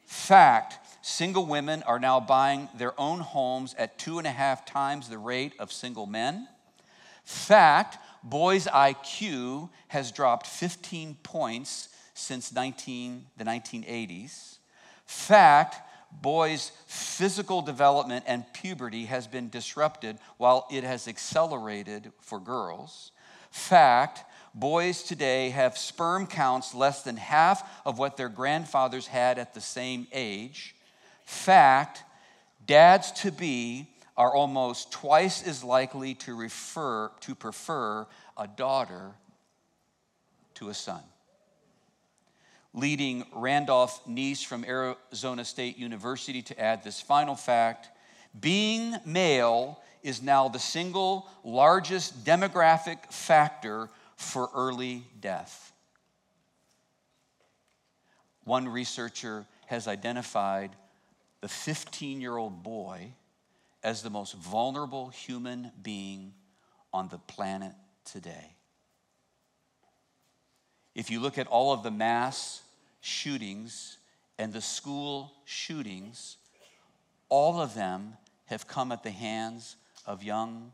Fact, 0.06 0.83
single 1.04 1.46
women 1.46 1.84
are 1.84 2.00
now 2.00 2.20
buying 2.20 2.70
their 2.78 3.00
own 3.00 3.20
homes 3.20 3.76
at 3.78 4.00
two 4.00 4.18
and 4.18 4.26
a 4.26 4.32
half 4.32 4.66
times 4.66 5.10
the 5.10 5.18
rate 5.18 5.54
of 5.60 5.72
single 5.72 6.06
men. 6.06 6.48
Fact, 7.26 7.98
boys' 8.24 8.68
IQ 8.68 9.70
has 9.90 10.14
dropped 10.14 10.48
15 10.48 11.16
points 11.22 11.90
since 12.14 12.54
19, 12.54 13.26
the 13.38 13.44
1980s. 13.44 14.58
Fact, 15.06 15.76
boys' 16.22 16.72
physical 16.88 17.62
development 17.62 18.24
and 18.26 18.46
puberty 18.54 19.06
has 19.06 19.28
been 19.28 19.50
disrupted 19.50 20.18
while 20.38 20.68
it 20.72 20.86
has 20.86 21.10
accelerated 21.10 22.14
for 22.22 22.40
girls. 22.40 23.12
Fact, 23.52 24.24
boys 24.56 25.04
today 25.04 25.50
have 25.50 25.78
sperm 25.78 26.28
counts 26.28 26.74
less 26.74 27.04
than 27.04 27.18
half 27.18 27.70
of 27.86 28.00
what 28.00 28.16
their 28.16 28.30
grandfathers 28.30 29.08
had 29.08 29.38
at 29.38 29.54
the 29.54 29.62
same 29.62 30.08
age. 30.14 30.76
Fact, 31.26 32.04
dads 32.66 33.12
to 33.12 33.32
be 33.32 33.88
are 34.16 34.34
almost 34.34 34.92
twice 34.92 35.46
as 35.46 35.64
likely 35.64 36.14
to 36.14 36.36
refer 36.36 37.12
to 37.22 37.36
prefer 37.36 38.06
a 38.38 38.48
daughter 38.48 39.12
to 40.56 40.70
a 40.70 40.74
son. 40.74 41.02
Leading 42.74 43.26
Randolph 43.34 44.02
Nesse 44.08 44.44
from 44.44 44.64
Arizona 44.66 45.46
State 45.46 45.78
University 45.78 46.42
to 46.44 46.60
add 46.60 46.84
this 46.84 47.02
final 47.02 47.36
fact 47.36 47.90
being 48.40 48.96
male 49.06 49.80
is 50.02 50.22
now 50.22 50.48
the 50.48 50.60
single 50.60 51.28
largest 51.44 52.26
demographic 52.26 53.12
factor 53.12 53.90
for 54.16 54.50
early 54.56 55.04
death. 55.22 55.72
One 58.44 58.68
researcher 58.68 59.46
has 59.68 59.88
identified 59.88 60.72
the 61.44 61.50
15 61.50 62.22
year 62.22 62.38
old 62.38 62.64
boy 62.64 63.12
as 63.84 64.02
the 64.02 64.10
most 64.10 64.34
vulnerable 64.34 65.10
human 65.10 65.74
being 65.82 66.32
on 66.94 67.10
the 67.10 67.18
planet 67.18 67.74
today. 68.06 68.56
If 70.96 71.12
you 71.12 71.20
look 71.20 71.38
at 71.38 71.48
all 71.48 71.74
of 71.74 71.84
the 71.84 71.92
mass 71.92 72.62
shootings 73.02 73.98
and 74.40 74.54
the 74.54 74.62
school 74.62 75.34
shootings, 75.44 76.38
all 77.28 77.60
of 77.60 77.76
them 77.76 78.14
have 78.46 78.66
come 78.66 78.94
at 78.94 79.04
the 79.04 79.12
hands 79.12 79.76
of 80.06 80.24
young 80.24 80.72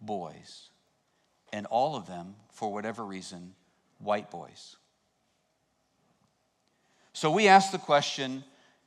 boys. 0.00 0.70
And 1.52 1.66
all 1.66 1.96
of 1.96 2.06
them, 2.06 2.36
for 2.50 2.72
whatever 2.72 3.04
reason, 3.04 3.52
white 3.98 4.30
boys. 4.30 4.76
So 7.12 7.30
we 7.30 7.46
ask 7.46 7.72
the 7.72 7.76
question 7.78 8.42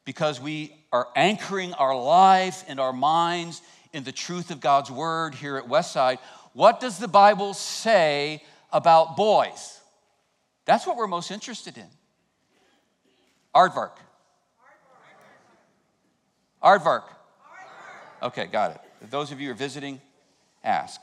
because 0.05 0.39
we 0.39 0.71
are 0.91 1.07
anchoring 1.15 1.73
our 1.73 1.99
life 1.99 2.63
and 2.67 2.79
our 2.79 2.93
minds 2.93 3.61
in 3.91 4.03
the 4.03 4.11
truth 4.11 4.51
of 4.51 4.61
God's 4.61 4.91
word 4.91 5.33
here 5.35 5.57
at 5.57 5.67
Westside. 5.67 6.19
What 6.53 6.79
does 6.79 6.99
the 6.99 7.07
Bible 7.07 7.53
say 7.53 8.43
about 8.71 9.17
boys? 9.17 9.79
That's 10.65 10.87
what 10.87 10.95
we're 10.95 11.07
most 11.07 11.31
interested 11.31 11.77
in. 11.77 11.87
Aardvark. 13.55 13.91
Aardvark. 16.63 17.03
Okay, 18.21 18.45
got 18.45 18.71
it. 18.71 19.09
Those 19.09 19.31
of 19.31 19.39
you 19.39 19.47
who 19.47 19.51
are 19.53 19.57
visiting, 19.57 20.01
ask. 20.63 21.01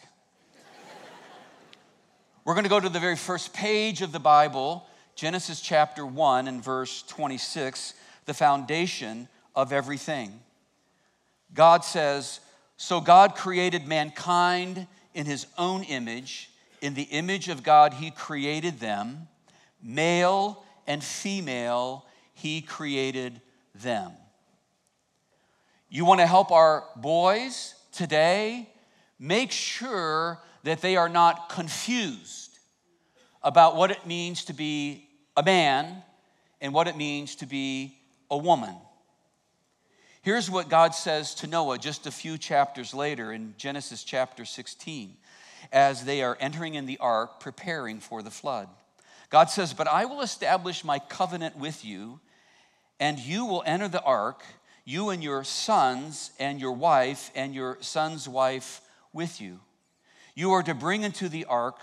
We're 2.45 2.55
going 2.55 2.65
to 2.65 2.71
go 2.71 2.81
to 2.81 2.89
the 2.89 2.99
very 2.99 3.17
first 3.17 3.53
page 3.53 4.03
of 4.03 4.11
the 4.11 4.19
Bible, 4.19 4.87
Genesis 5.15 5.61
chapter 5.61 6.05
1 6.05 6.49
and 6.49 6.63
verse 6.63 7.03
26 7.03 7.95
the 8.25 8.35
foundation 8.35 9.29
of 9.55 9.73
everything. 9.73 10.41
God 11.55 11.85
says, 11.85 12.41
So 12.77 13.01
God 13.01 13.35
created 13.35 13.87
mankind 13.87 14.87
in 15.15 15.27
his 15.27 15.47
own 15.59 15.83
image. 15.85 16.51
In 16.81 16.95
the 16.95 17.03
image 17.03 17.49
of 17.49 17.63
God, 17.63 17.95
he 17.95 18.11
created 18.11 18.81
them. 18.81 19.29
Male 19.83 20.63
and 20.87 21.03
female, 21.03 22.07
he 22.35 22.63
created 22.63 23.41
them. 23.75 24.13
You 25.89 26.05
want 26.05 26.21
to 26.21 26.27
help 26.27 26.51
our 26.51 26.85
boys 26.97 27.75
today? 27.93 28.69
Make 29.19 29.53
sure 29.53 30.41
that 30.65 30.81
they 30.81 30.97
are 30.97 31.09
not 31.09 31.49
confused 31.51 32.59
about 33.43 33.77
what 33.77 33.91
it 33.91 34.07
means 34.07 34.45
to 34.47 34.53
be 34.53 35.07
a 35.37 35.43
man 35.43 36.03
and 36.61 36.73
what 36.73 36.89
it 36.89 36.97
means 36.97 37.37
to 37.37 37.47
be 37.47 37.99
a 38.33 38.37
woman. 38.37 38.75
Here's 40.23 40.51
what 40.51 40.71
God 40.71 40.95
says 40.95 41.35
to 41.37 41.47
Noah 41.47 41.77
just 41.77 42.07
a 42.07 42.11
few 42.11 42.39
chapters 42.39 42.95
later 42.95 43.31
in 43.31 43.55
Genesis 43.59 44.03
chapter 44.03 44.47
16 44.47 45.19
as 45.71 46.07
they 46.07 46.23
are 46.23 46.39
entering 46.41 46.75
in 46.75 46.87
the 46.87 46.97
ark 46.97 47.41
preparing 47.41 48.01
for 48.01 48.23
the 48.23 48.31
flood. 48.31 48.69
God 49.29 49.51
says, 49.51 49.75
But 49.75 49.87
I 49.87 50.07
will 50.07 50.23
establish 50.23 50.83
my 50.83 50.99
covenant 50.99 51.59
with 51.59 51.85
you, 51.85 52.21
and 52.99 53.19
you 53.19 53.45
will 53.45 53.63
enter 53.67 53.89
the 53.89 54.03
ark, 54.03 54.43
you 54.87 55.11
and 55.11 55.23
your 55.23 55.45
sons 55.45 56.31
and 56.39 56.59
your 56.59 56.73
wife 56.73 57.31
and 57.35 57.55
your 57.55 57.77
son's 57.81 58.27
wife 58.27 58.81
with 59.13 59.43
you. 59.43 59.61
You 60.35 60.53
are 60.53 60.63
to 60.63 60.75
bring 60.75 61.03
into 61.03 61.29
the 61.29 61.45
ark 61.45 61.77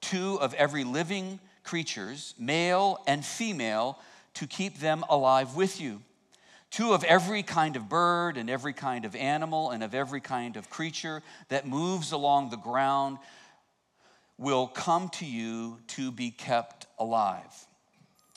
two 0.00 0.40
of 0.40 0.54
every 0.54 0.84
living 0.84 1.40
creatures, 1.64 2.34
male 2.38 3.02
and 3.08 3.24
female, 3.24 3.98
to 4.38 4.46
keep 4.46 4.78
them 4.78 5.04
alive 5.10 5.56
with 5.56 5.80
you. 5.80 6.00
Two 6.70 6.92
of 6.92 7.02
every 7.02 7.42
kind 7.42 7.74
of 7.74 7.88
bird 7.88 8.36
and 8.36 8.48
every 8.48 8.72
kind 8.72 9.04
of 9.04 9.16
animal 9.16 9.70
and 9.70 9.82
of 9.82 9.96
every 9.96 10.20
kind 10.20 10.56
of 10.56 10.70
creature 10.70 11.22
that 11.48 11.66
moves 11.66 12.12
along 12.12 12.50
the 12.50 12.56
ground 12.56 13.18
will 14.36 14.68
come 14.68 15.08
to 15.08 15.26
you 15.26 15.78
to 15.88 16.12
be 16.12 16.30
kept 16.30 16.86
alive. 17.00 17.66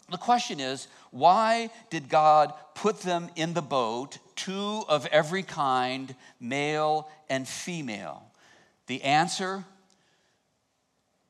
The 0.10 0.18
question 0.18 0.60
is 0.60 0.88
why 1.12 1.70
did 1.92 2.10
God 2.10 2.52
put 2.74 3.02
them 3.02 3.30
in 3.36 3.54
the 3.54 3.62
boat, 3.62 4.18
two 4.36 4.84
of 4.90 5.06
every 5.12 5.44
kind, 5.44 6.16
male 6.40 7.12
and 7.30 7.48
female? 7.48 8.24
The 8.88 9.04
answer 9.04 9.66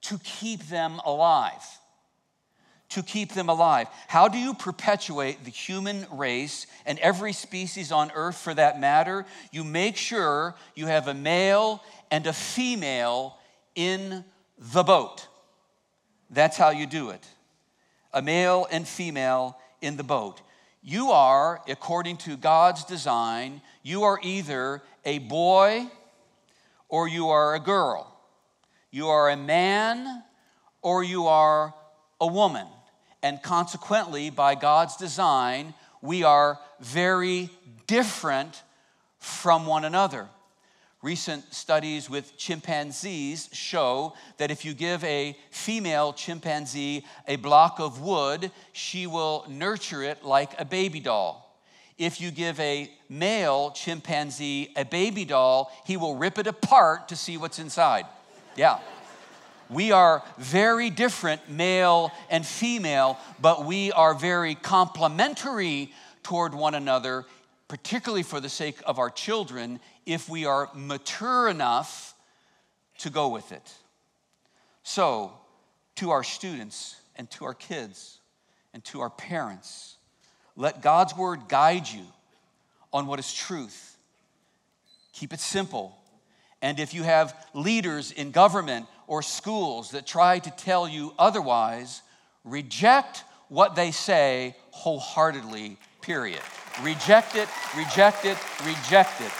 to 0.03 0.17
keep 0.19 0.63
them 0.67 1.01
alive 1.05 1.61
to 2.91 3.01
keep 3.01 3.31
them 3.33 3.49
alive. 3.49 3.87
How 4.07 4.27
do 4.27 4.37
you 4.37 4.53
perpetuate 4.53 5.43
the 5.43 5.49
human 5.49 6.05
race 6.11 6.67
and 6.85 6.99
every 6.99 7.31
species 7.33 7.91
on 7.91 8.11
earth 8.13 8.37
for 8.37 8.53
that 8.53 8.79
matter? 8.79 9.25
You 9.51 9.63
make 9.63 9.95
sure 9.95 10.55
you 10.75 10.87
have 10.87 11.07
a 11.07 11.13
male 11.13 11.81
and 12.11 12.27
a 12.27 12.33
female 12.33 13.37
in 13.75 14.25
the 14.57 14.83
boat. 14.83 15.27
That's 16.29 16.57
how 16.57 16.71
you 16.71 16.85
do 16.85 17.11
it. 17.11 17.25
A 18.13 18.21
male 18.21 18.67
and 18.69 18.85
female 18.85 19.57
in 19.81 19.95
the 19.95 20.03
boat. 20.03 20.41
You 20.83 21.11
are, 21.11 21.61
according 21.69 22.17
to 22.17 22.35
God's 22.35 22.83
design, 22.83 23.61
you 23.83 24.03
are 24.03 24.19
either 24.21 24.81
a 25.05 25.19
boy 25.19 25.87
or 26.89 27.07
you 27.07 27.29
are 27.29 27.55
a 27.55 27.59
girl. 27.59 28.13
You 28.91 29.07
are 29.07 29.29
a 29.29 29.37
man 29.37 30.23
or 30.81 31.05
you 31.05 31.27
are 31.27 31.73
a 32.19 32.27
woman 32.27 32.67
and 33.23 33.41
consequently, 33.41 34.29
by 34.29 34.55
God's 34.55 34.95
design, 34.95 35.73
we 36.01 36.23
are 36.23 36.59
very 36.79 37.49
different 37.87 38.63
from 39.19 39.65
one 39.65 39.85
another. 39.85 40.27
Recent 41.03 41.53
studies 41.53 42.09
with 42.09 42.37
chimpanzees 42.37 43.49
show 43.53 44.13
that 44.37 44.51
if 44.51 44.65
you 44.65 44.73
give 44.73 45.03
a 45.03 45.35
female 45.49 46.13
chimpanzee 46.13 47.05
a 47.27 47.37
block 47.37 47.79
of 47.79 48.01
wood, 48.01 48.51
she 48.71 49.07
will 49.07 49.45
nurture 49.49 50.03
it 50.03 50.23
like 50.23 50.59
a 50.59 50.65
baby 50.65 50.99
doll. 50.99 51.59
If 51.97 52.21
you 52.21 52.31
give 52.31 52.59
a 52.59 52.91
male 53.09 53.71
chimpanzee 53.71 54.73
a 54.75 54.85
baby 54.85 55.25
doll, 55.25 55.71
he 55.85 55.97
will 55.97 56.15
rip 56.15 56.37
it 56.37 56.47
apart 56.47 57.09
to 57.09 57.15
see 57.15 57.37
what's 57.37 57.59
inside. 57.59 58.05
Yeah. 58.55 58.79
We 59.71 59.93
are 59.93 60.21
very 60.37 60.89
different, 60.89 61.49
male 61.49 62.11
and 62.29 62.45
female, 62.45 63.17
but 63.39 63.65
we 63.65 63.93
are 63.93 64.13
very 64.13 64.53
complementary 64.53 65.93
toward 66.23 66.53
one 66.53 66.75
another, 66.75 67.25
particularly 67.69 68.23
for 68.23 68.41
the 68.41 68.49
sake 68.49 68.79
of 68.85 68.99
our 68.99 69.09
children, 69.09 69.79
if 70.05 70.27
we 70.27 70.45
are 70.45 70.69
mature 70.75 71.47
enough 71.47 72.13
to 72.97 73.09
go 73.09 73.29
with 73.29 73.53
it. 73.53 73.73
So, 74.83 75.31
to 75.95 76.11
our 76.11 76.23
students 76.23 76.97
and 77.15 77.31
to 77.31 77.45
our 77.45 77.53
kids 77.53 78.19
and 78.73 78.83
to 78.85 78.99
our 78.99 79.09
parents, 79.09 79.95
let 80.57 80.81
God's 80.81 81.15
word 81.15 81.47
guide 81.47 81.87
you 81.87 82.03
on 82.91 83.07
what 83.07 83.19
is 83.19 83.33
truth. 83.33 83.95
Keep 85.13 85.31
it 85.31 85.39
simple. 85.39 85.97
And 86.61 86.79
if 86.79 86.93
you 86.93 87.03
have 87.03 87.35
leaders 87.53 88.11
in 88.11 88.31
government 88.31 88.85
or 89.11 89.21
schools 89.21 89.91
that 89.91 90.07
try 90.07 90.39
to 90.39 90.49
tell 90.51 90.87
you 90.87 91.13
otherwise, 91.19 92.01
reject 92.45 93.25
what 93.49 93.75
they 93.75 93.91
say 93.91 94.55
wholeheartedly, 94.69 95.75
period. 95.99 96.39
Reject 96.81 97.35
it, 97.35 97.49
reject 97.75 98.23
it, 98.23 98.37
reject 98.65 99.19
it. 99.19 99.31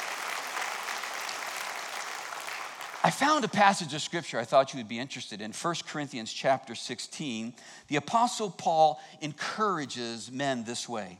I 3.01 3.11
found 3.11 3.45
a 3.45 3.47
passage 3.47 3.93
of 3.93 4.01
scripture 4.01 4.37
I 4.37 4.43
thought 4.43 4.73
you 4.73 4.77
would 4.79 4.89
be 4.89 4.99
interested 4.99 5.39
in. 5.39 5.53
1 5.53 5.75
Corinthians 5.87 6.33
chapter 6.33 6.75
16. 6.75 7.53
The 7.87 7.95
apostle 7.95 8.49
Paul 8.49 8.99
encourages 9.21 10.29
men 10.29 10.65
this 10.65 10.89
way. 10.89 11.17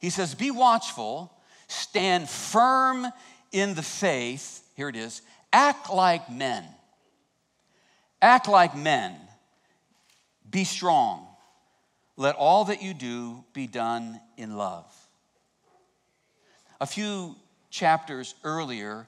He 0.00 0.10
says, 0.10 0.34
"Be 0.34 0.50
watchful, 0.50 1.32
stand 1.68 2.28
firm 2.28 3.12
in 3.52 3.74
the 3.74 3.84
faith. 3.84 4.64
Here 4.74 4.88
it 4.88 4.96
is. 4.96 5.22
Act 5.52 5.90
like 5.90 6.28
men. 6.28 6.64
Act 8.24 8.48
like 8.48 8.74
men. 8.74 9.14
Be 10.48 10.64
strong. 10.64 11.26
Let 12.16 12.36
all 12.36 12.64
that 12.64 12.80
you 12.80 12.94
do 12.94 13.44
be 13.52 13.66
done 13.66 14.18
in 14.38 14.56
love." 14.56 14.86
A 16.80 16.86
few 16.86 17.36
chapters 17.68 18.34
earlier, 18.42 19.06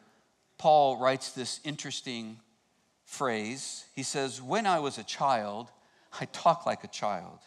Paul 0.58 0.99
writes 0.99 1.30
this 1.30 1.61
interesting 1.64 2.38
phrase. 3.06 3.87
He 3.94 4.02
says, 4.02 4.42
When 4.42 4.66
I 4.66 4.80
was 4.80 4.99
a 4.99 5.02
child, 5.02 5.70
I 6.20 6.26
talked 6.26 6.66
like 6.66 6.85
a 6.85 6.88
child. 6.88 7.38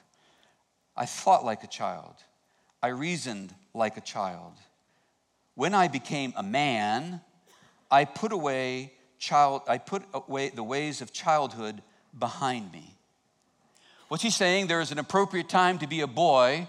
I 0.97 1.05
thought 1.05 1.45
like 1.45 1.63
a 1.63 1.67
child. 1.67 2.15
I 2.81 2.87
reasoned 2.87 3.53
like 3.75 3.95
a 3.95 4.01
child. 4.01 4.53
When 5.53 5.75
I 5.75 5.87
became 5.87 6.33
a 6.35 6.41
man, 6.41 7.21
I 7.91 8.05
put 8.05 8.31
away 8.31 8.93
child 9.19 9.61
I 9.67 9.77
put 9.77 10.03
away 10.13 10.49
the 10.49 10.63
ways 10.63 11.01
of 11.01 11.13
childhood 11.13 11.81
behind 12.17 12.71
me. 12.71 12.95
What's 14.07 14.23
he 14.23 14.31
saying? 14.31 14.67
There 14.67 14.81
is 14.81 14.91
an 14.91 14.97
appropriate 14.97 15.49
time 15.49 15.77
to 15.79 15.87
be 15.87 16.01
a 16.01 16.07
boy, 16.07 16.67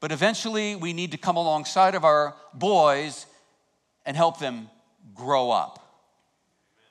but 0.00 0.10
eventually 0.10 0.74
we 0.74 0.92
need 0.92 1.12
to 1.12 1.18
come 1.18 1.36
alongside 1.36 1.94
of 1.94 2.04
our 2.04 2.34
boys 2.52 3.26
and 4.04 4.16
help 4.16 4.40
them 4.40 4.68
grow 5.14 5.50
up. 5.50 5.80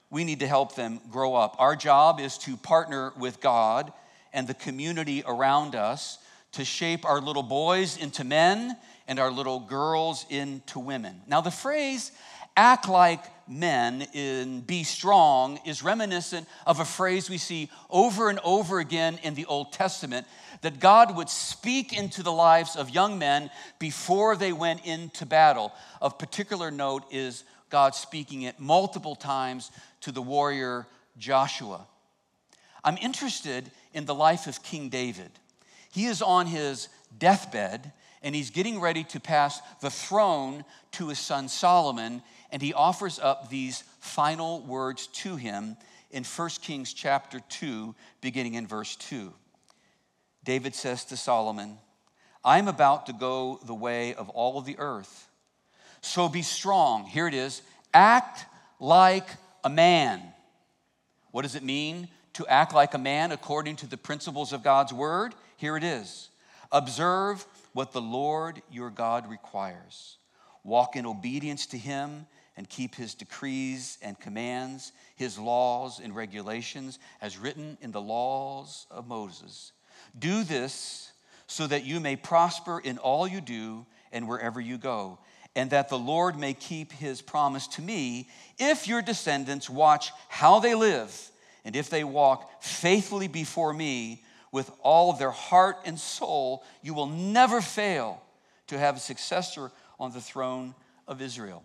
We 0.09 0.23
need 0.23 0.39
to 0.39 0.47
help 0.47 0.75
them 0.75 1.01
grow 1.11 1.35
up. 1.35 1.55
Our 1.59 1.75
job 1.75 2.19
is 2.19 2.37
to 2.39 2.55
partner 2.55 3.11
with 3.17 3.41
God 3.41 3.91
and 4.31 4.47
the 4.47 4.53
community 4.53 5.23
around 5.25 5.75
us 5.75 6.19
to 6.53 6.63
shape 6.63 7.03
our 7.03 7.19
little 7.19 7.43
boys 7.43 7.97
into 7.97 8.23
men 8.23 8.77
and 9.07 9.19
our 9.19 9.31
little 9.31 9.59
girls 9.59 10.25
into 10.29 10.79
women. 10.79 11.21
Now, 11.27 11.41
the 11.41 11.51
phrase 11.51 12.11
act 12.55 12.87
like 12.87 13.23
men 13.47 14.03
in 14.13 14.61
be 14.61 14.83
strong 14.83 15.59
is 15.65 15.83
reminiscent 15.83 16.47
of 16.65 16.79
a 16.79 16.85
phrase 16.85 17.29
we 17.29 17.37
see 17.37 17.69
over 17.89 18.29
and 18.29 18.39
over 18.43 18.79
again 18.79 19.19
in 19.23 19.35
the 19.35 19.45
Old 19.45 19.73
Testament 19.73 20.25
that 20.61 20.79
God 20.79 21.15
would 21.17 21.29
speak 21.29 21.97
into 21.97 22.23
the 22.23 22.31
lives 22.31 22.75
of 22.75 22.89
young 22.89 23.19
men 23.19 23.49
before 23.79 24.35
they 24.35 24.53
went 24.53 24.85
into 24.85 25.25
battle. 25.25 25.73
Of 26.01 26.17
particular 26.17 26.71
note 26.71 27.03
is 27.11 27.43
God 27.69 27.95
speaking 27.95 28.43
it 28.43 28.59
multiple 28.59 29.15
times 29.15 29.71
to 30.01 30.11
the 30.11 30.21
warrior 30.21 30.87
Joshua. 31.17 31.85
I'm 32.83 32.97
interested 32.97 33.71
in 33.93 34.05
the 34.05 34.15
life 34.15 34.47
of 34.47 34.63
King 34.63 34.89
David. 34.89 35.31
He 35.91 36.05
is 36.05 36.21
on 36.21 36.47
his 36.47 36.87
deathbed 37.17 37.91
and 38.23 38.33
he's 38.33 38.49
getting 38.49 38.79
ready 38.79 39.03
to 39.03 39.19
pass 39.19 39.61
the 39.81 39.89
throne 39.89 40.63
to 40.93 41.09
his 41.09 41.19
son 41.19 41.49
Solomon, 41.49 42.21
and 42.51 42.61
he 42.61 42.73
offers 42.73 43.19
up 43.19 43.49
these 43.49 43.83
final 43.99 44.61
words 44.61 45.07
to 45.07 45.35
him 45.35 45.75
in 46.09 46.23
1 46.23 46.49
Kings 46.61 46.93
chapter 46.93 47.41
2, 47.49 47.93
beginning 48.21 48.53
in 48.53 48.65
verse 48.65 48.95
2. 48.95 49.33
David 50.43 50.73
says 50.73 51.05
to 51.05 51.17
Solomon, 51.17 51.77
I 52.43 52.59
am 52.59 52.67
about 52.67 53.05
to 53.07 53.13
go 53.13 53.59
the 53.65 53.73
way 53.73 54.13
of 54.13 54.29
all 54.29 54.57
of 54.57 54.65
the 54.65 54.77
earth. 54.77 55.29
So 56.01 56.27
be 56.27 56.41
strong. 56.41 57.05
Here 57.05 57.27
it 57.27 57.33
is 57.33 57.61
act 57.93 58.45
like 58.79 59.27
a 59.63 59.69
man. 59.69 60.21
What 61.31 61.43
does 61.43 61.55
it 61.55 61.63
mean 61.63 62.09
to 62.33 62.45
act 62.47 62.73
like 62.73 62.93
a 62.93 62.97
man 62.97 63.31
according 63.31 63.77
to 63.77 63.87
the 63.87 63.97
principles 63.97 64.51
of 64.53 64.63
God's 64.63 64.93
word? 64.93 65.33
Here 65.57 65.77
it 65.77 65.83
is 65.83 66.29
observe 66.73 67.45
what 67.73 67.91
the 67.91 68.01
Lord 68.01 68.61
your 68.71 68.89
God 68.89 69.29
requires, 69.29 70.17
walk 70.63 70.95
in 70.95 71.05
obedience 71.05 71.65
to 71.67 71.77
him. 71.77 72.27
And 72.55 72.69
keep 72.69 72.93
his 72.93 73.15
decrees 73.15 73.97
and 74.03 74.19
commands, 74.19 74.91
his 75.15 75.39
laws 75.39 75.99
and 75.99 76.15
regulations, 76.15 76.99
as 77.19 77.35
written 77.35 77.79
in 77.81 77.91
the 77.91 77.99
laws 77.99 78.85
of 78.91 79.07
Moses. 79.07 79.71
Do 80.19 80.43
this 80.43 81.11
so 81.47 81.65
that 81.65 81.83
you 81.83 81.99
may 81.99 82.15
prosper 82.15 82.79
in 82.79 82.99
all 82.99 83.27
you 83.27 83.41
do 83.41 83.87
and 84.11 84.27
wherever 84.27 84.61
you 84.61 84.77
go 84.77 85.17
and 85.55 85.69
that 85.69 85.89
the 85.89 85.99
Lord 85.99 86.37
may 86.37 86.53
keep 86.53 86.91
his 86.91 87.21
promise 87.21 87.67
to 87.67 87.81
me 87.81 88.27
if 88.57 88.87
your 88.87 89.01
descendants 89.01 89.69
watch 89.69 90.11
how 90.29 90.59
they 90.59 90.75
live 90.75 91.31
and 91.65 91.75
if 91.75 91.89
they 91.89 92.03
walk 92.03 92.63
faithfully 92.63 93.27
before 93.27 93.73
me 93.73 94.23
with 94.53 94.71
all 94.81 95.11
their 95.11 95.31
heart 95.31 95.75
and 95.83 95.99
soul, 95.99 96.63
you 96.81 96.93
will 96.93 97.07
never 97.07 97.59
fail 97.59 98.21
to 98.67 98.77
have 98.77 98.95
a 98.95 98.99
successor 98.99 99.71
on 99.99 100.13
the 100.13 100.21
throne 100.21 100.75
of 101.07 101.21
Israel. 101.21 101.63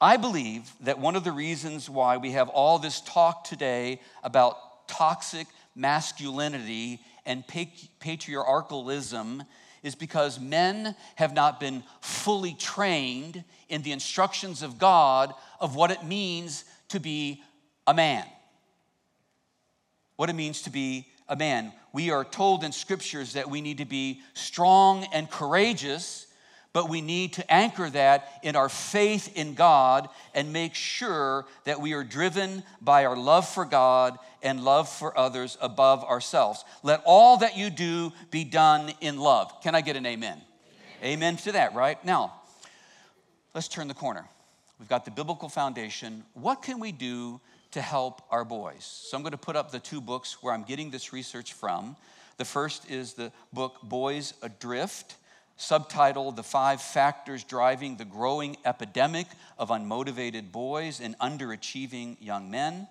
I 0.00 0.16
believe 0.16 0.70
that 0.80 0.98
one 0.98 1.16
of 1.16 1.24
the 1.24 1.32
reasons 1.32 1.88
why 1.88 2.18
we 2.18 2.32
have 2.32 2.48
all 2.48 2.78
this 2.78 3.00
talk 3.00 3.44
today 3.44 4.00
about 4.22 4.88
toxic 4.88 5.46
masculinity 5.74 7.00
and 7.24 7.44
patriarchalism 8.00 9.44
is 9.82 9.94
because 9.94 10.40
men 10.40 10.96
have 11.14 11.34
not 11.34 11.60
been 11.60 11.84
fully 12.00 12.54
trained 12.54 13.44
in 13.68 13.82
the 13.82 13.92
instructions 13.92 14.62
of 14.62 14.78
God 14.78 15.32
of 15.60 15.76
what 15.76 15.92
it 15.92 16.04
means 16.04 16.64
to 16.88 16.98
be 16.98 17.42
a 17.86 17.94
man. 17.94 18.24
What 20.16 20.30
it 20.30 20.34
means 20.34 20.62
to 20.62 20.70
be 20.70 21.06
a 21.28 21.36
man. 21.36 21.72
We 21.92 22.10
are 22.10 22.24
told 22.24 22.64
in 22.64 22.72
scriptures 22.72 23.34
that 23.34 23.50
we 23.50 23.60
need 23.60 23.78
to 23.78 23.84
be 23.84 24.20
strong 24.34 25.06
and 25.12 25.30
courageous, 25.30 26.26
but 26.72 26.88
we 26.88 27.00
need 27.00 27.34
to 27.34 27.52
anchor 27.52 27.88
that 27.90 28.28
in 28.42 28.56
our 28.56 28.68
faith 28.68 29.36
in 29.36 29.54
God 29.54 30.08
and 30.34 30.52
make 30.52 30.74
sure 30.74 31.46
that 31.64 31.80
we 31.80 31.92
are 31.94 32.04
driven 32.04 32.62
by 32.80 33.04
our 33.04 33.16
love 33.16 33.48
for 33.48 33.64
God 33.64 34.18
and 34.42 34.62
love 34.62 34.88
for 34.88 35.16
others 35.18 35.58
above 35.60 36.04
ourselves. 36.04 36.64
Let 36.82 37.02
all 37.04 37.38
that 37.38 37.56
you 37.56 37.70
do 37.70 38.12
be 38.30 38.44
done 38.44 38.92
in 39.00 39.18
love. 39.18 39.62
Can 39.62 39.74
I 39.74 39.80
get 39.80 39.96
an 39.96 40.06
amen? 40.06 40.40
Amen, 41.02 41.12
amen 41.12 41.36
to 41.38 41.52
that, 41.52 41.74
right? 41.74 42.02
Now, 42.04 42.34
let's 43.54 43.68
turn 43.68 43.88
the 43.88 43.94
corner. 43.94 44.24
We've 44.78 44.88
got 44.88 45.04
the 45.04 45.10
biblical 45.10 45.48
foundation. 45.48 46.22
What 46.34 46.62
can 46.62 46.78
we 46.78 46.92
do 46.92 47.40
to 47.72 47.80
help 47.80 48.22
our 48.30 48.44
boys? 48.44 48.84
So 48.84 49.16
I'm 49.16 49.22
going 49.22 49.32
to 49.32 49.38
put 49.38 49.56
up 49.56 49.70
the 49.70 49.80
two 49.80 50.00
books 50.00 50.42
where 50.42 50.52
I'm 50.54 50.64
getting 50.64 50.90
this 50.90 51.12
research 51.12 51.52
from. 51.52 51.96
The 52.36 52.44
first 52.44 52.90
is 52.90 53.14
the 53.14 53.32
book 53.52 53.80
Boys 53.82 54.34
Adrift 54.42 55.16
subtitled 55.58 56.36
The 56.36 56.42
Five 56.42 56.80
Factors 56.80 57.42
Driving 57.42 57.96
the 57.96 58.04
Growing 58.04 58.56
Epidemic 58.64 59.26
of 59.58 59.70
Unmotivated 59.70 60.52
Boys 60.52 61.00
and 61.00 61.18
Underachieving 61.18 62.16
Young 62.20 62.50
Men 62.50 62.86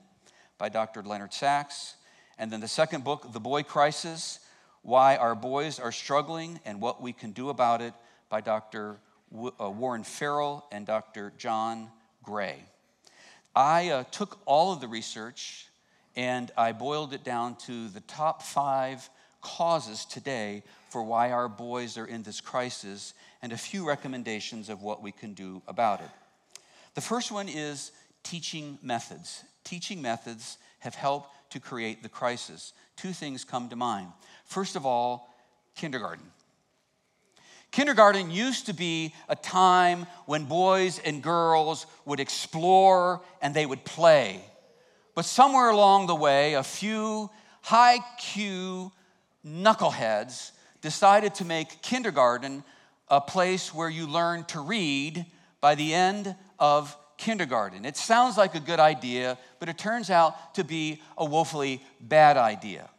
by 0.57 0.69
Dr. 0.69 1.01
Leonard 1.01 1.33
Sax. 1.33 1.95
And 2.37 2.51
then 2.51 2.59
the 2.59 2.67
second 2.67 3.03
book, 3.03 3.31
The 3.31 3.39
Boy 3.39 3.63
Crisis 3.63 4.39
Why 4.81 5.15
Our 5.15 5.33
Boys 5.33 5.79
Are 5.79 5.91
Struggling 5.91 6.59
and 6.65 6.81
What 6.81 7.01
We 7.01 7.13
Can 7.13 7.31
Do 7.31 7.49
About 7.49 7.81
It 7.81 7.93
by 8.29 8.41
Dr. 8.41 8.97
Uh, 9.33 9.69
Warren 9.69 10.03
Farrell 10.03 10.65
and 10.71 10.85
Dr. 10.85 11.33
John 11.37 11.89
Gray. 12.21 12.63
I 13.57 13.89
uh, 13.89 14.03
took 14.11 14.37
all 14.45 14.71
of 14.71 14.81
the 14.81 14.87
research 14.87 15.65
and 16.15 16.51
I 16.55 16.73
boiled 16.73 17.11
it 17.11 17.23
down 17.23 17.55
to 17.65 17.87
the 17.87 18.01
top 18.01 18.43
five 18.43 19.09
causes 19.41 20.05
today 20.05 20.61
for 20.91 21.01
why 21.01 21.31
our 21.31 21.49
boys 21.49 21.97
are 21.97 22.05
in 22.05 22.21
this 22.21 22.39
crisis 22.39 23.15
and 23.41 23.51
a 23.51 23.57
few 23.57 23.87
recommendations 23.87 24.69
of 24.69 24.83
what 24.83 25.01
we 25.01 25.11
can 25.11 25.33
do 25.33 25.63
about 25.67 26.01
it. 26.01 26.09
The 26.93 27.01
first 27.01 27.31
one 27.31 27.49
is 27.49 27.91
teaching 28.21 28.77
methods. 28.83 29.43
Teaching 29.63 30.03
methods 30.03 30.59
have 30.77 30.93
helped 30.93 31.51
to 31.53 31.59
create 31.59 32.03
the 32.03 32.09
crisis. 32.09 32.73
Two 32.95 33.11
things 33.11 33.43
come 33.43 33.69
to 33.69 33.75
mind. 33.75 34.09
First 34.45 34.75
of 34.75 34.85
all, 34.85 35.33
kindergarten. 35.75 36.31
Kindergarten 37.71 38.31
used 38.31 38.65
to 38.67 38.73
be 38.73 39.13
a 39.29 39.35
time 39.35 40.07
when 40.25 40.45
boys 40.45 40.99
and 40.99 41.21
girls 41.21 41.85
would 42.05 42.19
explore 42.19 43.21
and 43.41 43.53
they 43.53 43.65
would 43.65 43.83
play. 43.83 44.41
But 45.15 45.25
somewhere 45.25 45.69
along 45.69 46.07
the 46.07 46.15
way, 46.15 46.53
a 46.53 46.63
few 46.63 47.29
high 47.61 47.99
Q 48.19 48.91
knuckleheads 49.45 50.51
decided 50.81 51.35
to 51.35 51.45
make 51.45 51.81
kindergarten 51.81 52.63
a 53.09 53.21
place 53.21 53.73
where 53.73 53.89
you 53.89 54.07
learn 54.07 54.43
to 54.45 54.59
read 54.59 55.25
by 55.61 55.75
the 55.75 55.93
end 55.93 56.35
of 56.59 56.95
kindergarten. 57.17 57.85
It 57.85 57.97
sounds 57.97 58.37
like 58.37 58.55
a 58.55 58.59
good 58.59 58.79
idea, 58.79 59.37
but 59.59 59.69
it 59.69 59.77
turns 59.77 60.09
out 60.09 60.55
to 60.55 60.63
be 60.63 61.01
a 61.17 61.25
woefully 61.25 61.81
bad 61.99 62.37
idea. 62.37 62.89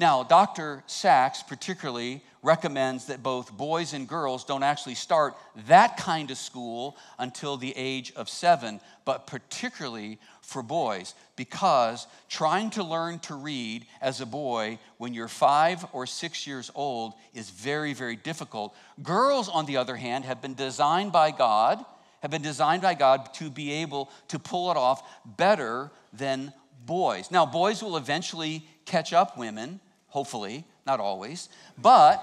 Now, 0.00 0.22
Dr. 0.22 0.82
Sax 0.86 1.42
particularly 1.42 2.22
recommends 2.42 3.04
that 3.08 3.22
both 3.22 3.52
boys 3.52 3.92
and 3.92 4.08
girls 4.08 4.46
don't 4.46 4.62
actually 4.62 4.94
start 4.94 5.34
that 5.66 5.98
kind 5.98 6.30
of 6.30 6.38
school 6.38 6.96
until 7.18 7.58
the 7.58 7.74
age 7.76 8.10
of 8.16 8.30
seven, 8.30 8.80
but 9.04 9.26
particularly 9.26 10.18
for 10.40 10.62
boys, 10.62 11.14
because 11.36 12.06
trying 12.30 12.70
to 12.70 12.82
learn 12.82 13.18
to 13.18 13.34
read 13.34 13.84
as 14.00 14.22
a 14.22 14.26
boy 14.26 14.78
when 14.96 15.12
you're 15.12 15.28
five 15.28 15.84
or 15.92 16.06
six 16.06 16.46
years 16.46 16.70
old 16.74 17.12
is 17.34 17.50
very, 17.50 17.92
very 17.92 18.16
difficult. 18.16 18.74
Girls, 19.02 19.50
on 19.50 19.66
the 19.66 19.76
other 19.76 19.96
hand, 19.96 20.24
have 20.24 20.40
been 20.40 20.54
designed 20.54 21.12
by 21.12 21.30
God, 21.30 21.84
have 22.22 22.30
been 22.30 22.40
designed 22.40 22.80
by 22.80 22.94
God 22.94 23.34
to 23.34 23.50
be 23.50 23.70
able 23.72 24.10
to 24.28 24.38
pull 24.38 24.70
it 24.70 24.78
off 24.78 25.02
better 25.26 25.90
than 26.14 26.54
boys. 26.86 27.30
Now, 27.30 27.44
boys 27.44 27.82
will 27.82 27.98
eventually 27.98 28.64
catch 28.86 29.12
up 29.12 29.36
women 29.36 29.78
hopefully, 30.10 30.64
not 30.86 31.00
always. 31.00 31.48
But 31.78 32.22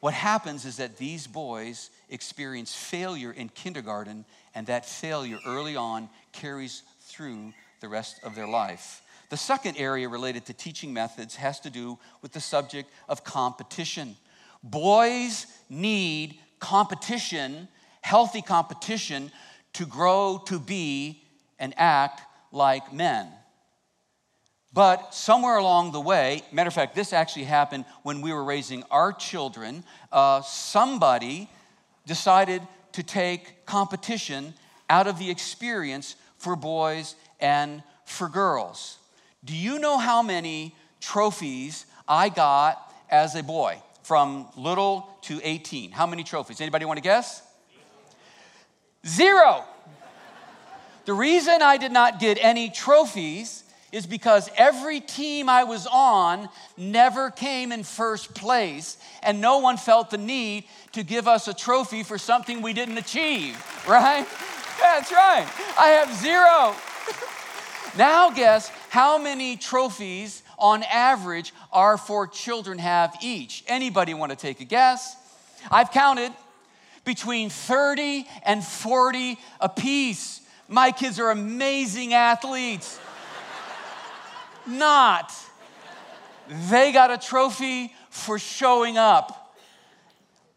what 0.00 0.14
happens 0.14 0.64
is 0.64 0.78
that 0.78 0.96
these 0.96 1.26
boys 1.26 1.90
experience 2.08 2.74
failure 2.74 3.32
in 3.32 3.50
kindergarten, 3.50 4.24
and 4.54 4.66
that 4.66 4.86
failure 4.86 5.38
early 5.46 5.76
on 5.76 6.08
carries 6.32 6.82
through 7.02 7.52
the 7.80 7.88
rest 7.88 8.20
of 8.24 8.34
their 8.34 8.48
life. 8.48 9.02
The 9.28 9.36
second 9.36 9.76
area 9.76 10.08
related 10.08 10.46
to 10.46 10.54
teaching 10.54 10.92
methods 10.92 11.36
has 11.36 11.60
to 11.60 11.70
do 11.70 11.98
with 12.22 12.32
the 12.32 12.40
subject 12.40 12.90
of 13.08 13.22
competition. 13.22 14.16
Boys 14.62 15.46
need 15.68 16.38
competition, 16.58 17.68
healthy 18.02 18.42
competition, 18.42 19.30
to 19.74 19.86
grow 19.86 20.42
to 20.46 20.58
be 20.58 21.22
and 21.58 21.74
act 21.76 22.22
like 22.52 22.92
men. 22.92 23.28
But 24.72 25.14
somewhere 25.14 25.56
along 25.56 25.92
the 25.92 26.00
way, 26.00 26.42
matter 26.52 26.68
of 26.68 26.74
fact, 26.74 26.94
this 26.94 27.12
actually 27.12 27.44
happened 27.44 27.84
when 28.02 28.20
we 28.20 28.32
were 28.32 28.44
raising 28.44 28.84
our 28.90 29.12
children. 29.12 29.82
Uh, 30.12 30.42
somebody 30.42 31.50
decided 32.06 32.62
to 32.92 33.02
take 33.02 33.66
competition 33.66 34.54
out 34.88 35.06
of 35.06 35.18
the 35.18 35.30
experience 35.30 36.14
for 36.36 36.54
boys 36.54 37.16
and 37.40 37.82
for 38.04 38.28
girls. 38.28 38.98
Do 39.44 39.56
you 39.56 39.78
know 39.78 39.98
how 39.98 40.22
many 40.22 40.74
trophies 41.00 41.86
I 42.06 42.28
got 42.28 42.92
as 43.10 43.34
a 43.34 43.42
boy 43.42 43.82
from 44.02 44.48
little 44.56 45.08
to 45.22 45.40
18? 45.42 45.90
How 45.90 46.06
many 46.06 46.22
trophies? 46.22 46.60
Anybody 46.60 46.84
want 46.84 46.98
to 46.98 47.02
guess? 47.02 47.42
Zero. 49.06 49.64
The 51.06 51.12
reason 51.14 51.62
I 51.62 51.76
did 51.76 51.92
not 51.92 52.20
get 52.20 52.38
any 52.40 52.70
trophies 52.70 53.59
is 53.92 54.06
because 54.06 54.48
every 54.56 55.00
team 55.00 55.48
I 55.48 55.64
was 55.64 55.86
on 55.86 56.48
never 56.76 57.30
came 57.30 57.72
in 57.72 57.82
first 57.82 58.34
place, 58.34 58.96
and 59.22 59.40
no 59.40 59.58
one 59.58 59.76
felt 59.76 60.10
the 60.10 60.18
need 60.18 60.64
to 60.92 61.02
give 61.02 61.26
us 61.26 61.48
a 61.48 61.54
trophy 61.54 62.02
for 62.02 62.18
something 62.18 62.62
we 62.62 62.72
didn't 62.72 62.98
achieve, 62.98 63.56
right? 63.88 64.26
That's 64.80 65.12
right. 65.12 65.46
I 65.78 65.88
have 65.88 66.14
zero. 66.16 66.74
now, 67.98 68.30
guess 68.30 68.70
how 68.88 69.18
many 69.18 69.56
trophies 69.56 70.42
on 70.58 70.82
average 70.84 71.52
our 71.72 71.98
four 71.98 72.26
children 72.26 72.78
have 72.78 73.16
each? 73.22 73.64
Anybody 73.66 74.14
want 74.14 74.30
to 74.30 74.36
take 74.36 74.60
a 74.60 74.64
guess? 74.64 75.16
I've 75.70 75.90
counted 75.90 76.32
between 77.04 77.50
30 77.50 78.26
and 78.44 78.64
40 78.64 79.36
apiece. 79.60 80.40
My 80.68 80.92
kids 80.92 81.18
are 81.18 81.30
amazing 81.30 82.14
athletes 82.14 82.98
not. 84.70 85.32
They 86.70 86.92
got 86.92 87.10
a 87.10 87.18
trophy 87.18 87.94
for 88.08 88.38
showing 88.38 88.98
up. 88.98 89.56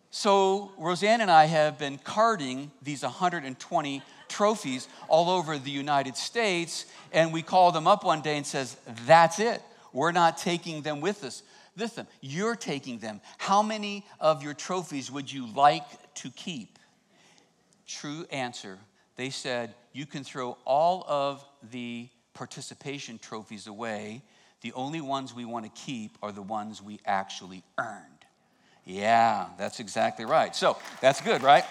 So, 0.10 0.72
Roseanne 0.78 1.22
and 1.22 1.32
I 1.32 1.46
have 1.46 1.78
been 1.78 1.98
carding 1.98 2.72
these 2.82 3.04
120 3.04 4.04
trophies 4.28 4.88
all 5.08 5.30
over 5.30 5.58
the 5.58 5.72
United 5.72 6.16
States, 6.18 6.86
and 7.12 7.34
we 7.34 7.42
call 7.42 7.72
them 7.72 7.88
up 7.88 8.04
one 8.04 8.22
day 8.22 8.38
and 8.38 8.46
says, 8.46 8.78
"That's 9.06 9.40
it. 9.40 9.62
We're 9.92 10.12
not 10.12 10.38
taking 10.38 10.82
them 10.84 11.02
with 11.02 11.24
us. 11.24 11.44
With 11.76 11.96
them, 11.96 12.08
you're 12.22 12.56
taking 12.56 13.00
them. 13.00 13.22
How 13.40 13.64
many 13.64 14.06
of 14.20 14.44
your 14.44 14.54
trophies 14.54 15.10
would 15.10 15.32
you 15.32 15.48
like 15.48 16.14
to 16.16 16.30
keep?" 16.32 16.78
True 17.88 18.26
answer. 18.32 18.80
They 19.16 19.30
said, 19.30 19.76
"You 19.92 20.06
can 20.06 20.24
throw 20.24 20.58
all 20.66 21.04
of 21.08 21.44
the 21.62 22.10
participation 22.34 23.20
trophies 23.20 23.68
away. 23.68 24.24
The 24.62 24.74
only 24.74 25.02
ones 25.02 25.34
we 25.34 25.46
want 25.46 25.66
to 25.66 25.72
keep 25.72 26.18
are 26.22 26.32
the 26.32 26.42
ones 26.42 26.82
we 26.82 27.00
actually 27.06 27.64
earned. 27.78 28.08
Yeah, 28.86 29.48
that's 29.58 29.80
exactly 29.80 30.26
right. 30.26 30.56
So 30.56 30.78
that's 31.02 31.22
good, 31.22 31.42
right? 31.42 31.64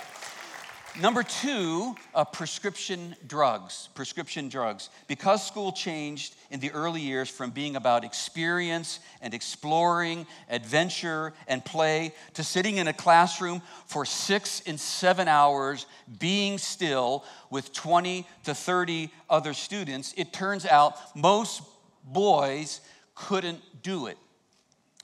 Number 1.00 1.22
two, 1.22 1.96
uh, 2.14 2.26
prescription 2.26 3.16
drugs. 3.26 3.88
Prescription 3.94 4.50
drugs. 4.50 4.90
Because 5.08 5.46
school 5.46 5.72
changed 5.72 6.34
in 6.50 6.60
the 6.60 6.70
early 6.72 7.00
years 7.00 7.30
from 7.30 7.50
being 7.50 7.76
about 7.76 8.04
experience 8.04 9.00
and 9.22 9.32
exploring, 9.32 10.26
adventure 10.50 11.32
and 11.48 11.64
play, 11.64 12.12
to 12.34 12.44
sitting 12.44 12.76
in 12.76 12.88
a 12.88 12.92
classroom 12.92 13.62
for 13.86 14.04
six 14.04 14.62
and 14.66 14.78
seven 14.78 15.28
hours, 15.28 15.86
being 16.18 16.58
still 16.58 17.24
with 17.48 17.72
20 17.72 18.26
to 18.44 18.54
30 18.54 19.10
other 19.30 19.54
students, 19.54 20.12
it 20.18 20.30
turns 20.30 20.66
out 20.66 20.94
most 21.16 21.62
boys 22.04 22.82
couldn't 23.14 23.60
do 23.82 24.08
it. 24.08 24.18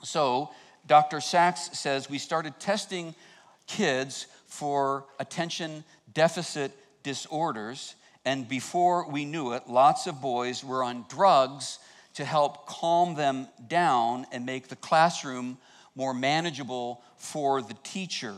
So, 0.03 0.51
Dr. 0.85 1.19
Sax 1.19 1.79
says 1.79 2.11
we 2.11 2.19
started 2.19 2.59
testing 2.59 3.15
kids 3.65 4.27
for 4.49 5.05
attention 5.19 5.83
deficit 6.13 6.71
disorders. 7.03 7.95
And 8.25 8.49
before 8.49 9.09
we 9.09 9.23
knew 9.23 9.53
it, 9.53 9.69
lots 9.69 10.05
of 10.07 10.21
boys 10.21 10.63
were 10.63 10.83
on 10.83 11.05
drugs 11.07 11.79
to 12.15 12.25
help 12.25 12.67
calm 12.67 13.15
them 13.15 13.47
down 13.67 14.25
and 14.31 14.45
make 14.45 14.67
the 14.67 14.75
classroom 14.75 15.57
more 15.95 16.13
manageable 16.13 17.01
for 17.15 17.61
the 17.61 17.75
teacher. 17.83 18.33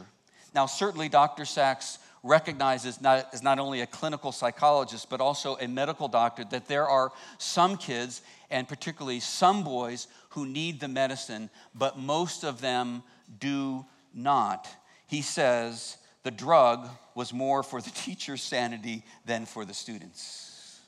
Now, 0.53 0.65
certainly, 0.65 1.09
Dr. 1.09 1.45
Sax 1.45 1.97
recognizes 2.23 3.01
not, 3.01 3.27
as 3.33 3.41
not 3.41 3.57
only 3.57 3.81
a 3.81 3.87
clinical 3.87 4.31
psychologist, 4.31 5.09
but 5.09 5.21
also 5.21 5.55
a 5.55 5.67
medical 5.67 6.07
doctor, 6.07 6.43
that 6.51 6.67
there 6.67 6.87
are 6.87 7.11
some 7.37 7.77
kids, 7.77 8.21
and 8.51 8.67
particularly 8.67 9.19
some 9.19 9.63
boys, 9.63 10.07
who 10.29 10.45
need 10.45 10.79
the 10.79 10.87
medicine, 10.87 11.49
but 11.73 11.97
most 11.97 12.43
of 12.43 12.61
them 12.61 13.01
do 13.39 13.85
not. 14.13 14.67
He 15.07 15.21
says, 15.21 15.97
the 16.23 16.31
drug 16.31 16.87
was 17.15 17.33
more 17.33 17.63
for 17.63 17.81
the 17.81 17.89
teacher's 17.95 18.41
sanity 18.41 19.03
than 19.25 19.45
for 19.45 19.65
the 19.65 19.73
students. 19.73 20.79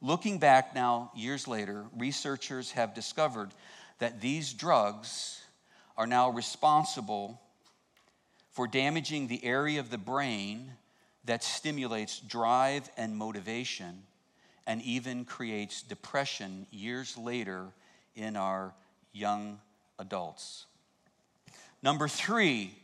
Looking 0.00 0.38
back 0.38 0.74
now, 0.74 1.12
years 1.14 1.46
later, 1.46 1.84
researchers 1.96 2.72
have 2.72 2.94
discovered 2.94 3.50
that 4.00 4.20
these 4.20 4.52
drugs 4.52 5.40
are 5.96 6.06
now 6.06 6.30
responsible 6.30 7.40
for 8.50 8.66
damaging 8.66 9.28
the 9.28 9.44
area 9.44 9.78
of 9.78 9.90
the 9.90 9.98
brain 9.98 10.72
that 11.24 11.44
stimulates 11.44 12.18
drive 12.18 12.90
and 12.96 13.16
motivation 13.16 14.02
and 14.66 14.82
even 14.82 15.24
creates 15.24 15.82
depression 15.82 16.66
years 16.70 17.16
later 17.16 17.66
in 18.16 18.36
our 18.36 18.74
young 19.12 19.60
adults. 19.98 20.66
Number 21.82 22.08
three, 22.08 22.74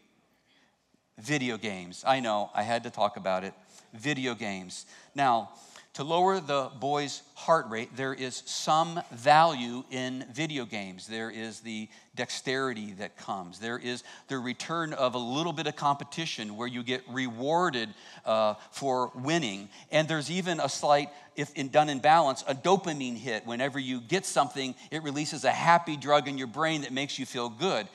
video 1.18 1.57
games. 1.57 2.04
I 2.07 2.20
know, 2.20 2.50
I 2.54 2.62
had 2.62 2.85
to 2.85 2.90
talk 2.90 3.16
about 3.16 3.44
it. 3.44 3.54
Video 3.94 4.35
games. 4.35 4.87
Now, 5.14 5.50
to 5.94 6.04
lower 6.04 6.38
the 6.38 6.70
boy's 6.78 7.22
heart 7.35 7.68
rate, 7.68 7.96
there 7.96 8.14
is 8.14 8.44
some 8.46 9.00
value 9.11 9.83
in 9.90 10.24
video 10.33 10.64
games. 10.64 11.09
There 11.09 11.28
is 11.28 11.59
the 11.59 11.88
dexterity 12.14 12.92
that 12.98 13.16
comes. 13.16 13.59
There 13.59 13.78
is 13.78 14.04
the 14.28 14.38
return 14.38 14.92
of 14.92 15.14
a 15.14 15.18
little 15.18 15.52
bit 15.52 15.66
of 15.66 15.74
competition 15.74 16.57
where 16.57 16.68
you 16.68 16.85
get 16.85 17.02
rewarded 17.09 17.88
uh, 18.24 18.54
for 18.70 19.11
winning. 19.16 19.70
And 19.90 20.07
there's 20.07 20.31
even 20.31 20.61
a 20.61 20.68
slight, 20.68 21.09
if 21.35 21.52
in, 21.54 21.68
done 21.68 21.88
in 21.88 21.98
balance, 21.98 22.44
a 22.46 22.54
dopamine 22.54 23.16
hit. 23.16 23.44
Whenever 23.44 23.81
you 23.81 24.00
get 24.00 24.24
something, 24.24 24.76
it 24.92 25.02
releases 25.02 25.42
a 25.42 25.50
happy 25.50 25.96
drug 25.96 26.28
in 26.28 26.38
your 26.38 26.46
brain 26.46 26.83
that 26.83 26.92
makes 26.92 27.18
you 27.18 27.26
feel 27.26 27.48
good. 27.48 27.88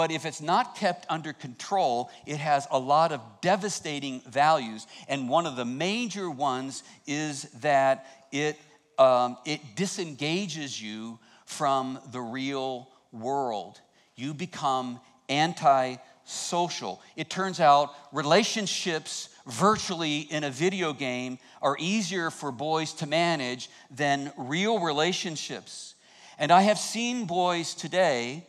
But 0.00 0.10
if 0.10 0.24
it's 0.24 0.40
not 0.40 0.76
kept 0.76 1.04
under 1.10 1.34
control, 1.34 2.10
it 2.24 2.38
has 2.38 2.66
a 2.70 2.78
lot 2.78 3.12
of 3.12 3.20
devastating 3.42 4.22
values. 4.22 4.86
And 5.08 5.28
one 5.28 5.44
of 5.44 5.56
the 5.56 5.66
major 5.66 6.30
ones 6.30 6.84
is 7.06 7.42
that 7.60 8.06
it, 8.32 8.58
um, 8.98 9.36
it 9.44 9.60
disengages 9.76 10.80
you 10.80 11.18
from 11.44 11.98
the 12.12 12.20
real 12.22 12.88
world. 13.12 13.78
You 14.16 14.32
become 14.32 15.00
anti 15.28 15.96
social. 16.24 17.02
It 17.14 17.28
turns 17.28 17.60
out 17.60 17.94
relationships 18.10 19.28
virtually 19.46 20.20
in 20.20 20.44
a 20.44 20.50
video 20.50 20.94
game 20.94 21.38
are 21.60 21.76
easier 21.78 22.30
for 22.30 22.50
boys 22.50 22.94
to 22.94 23.06
manage 23.06 23.68
than 23.90 24.32
real 24.38 24.78
relationships. 24.78 25.94
And 26.38 26.50
I 26.50 26.62
have 26.62 26.78
seen 26.78 27.26
boys 27.26 27.74
today 27.74 28.46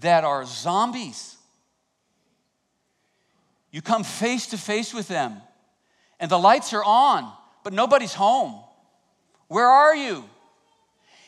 that 0.00 0.24
are 0.24 0.44
zombies. 0.44 1.36
You 3.70 3.82
come 3.82 4.02
face 4.02 4.48
to 4.48 4.58
face 4.58 4.92
with 4.92 5.08
them, 5.08 5.40
and 6.18 6.30
the 6.30 6.38
lights 6.38 6.72
are 6.72 6.84
on, 6.84 7.30
but 7.62 7.72
nobody's 7.72 8.14
home. 8.14 8.60
Where 9.48 9.66
are 9.66 9.94
you? 9.94 10.24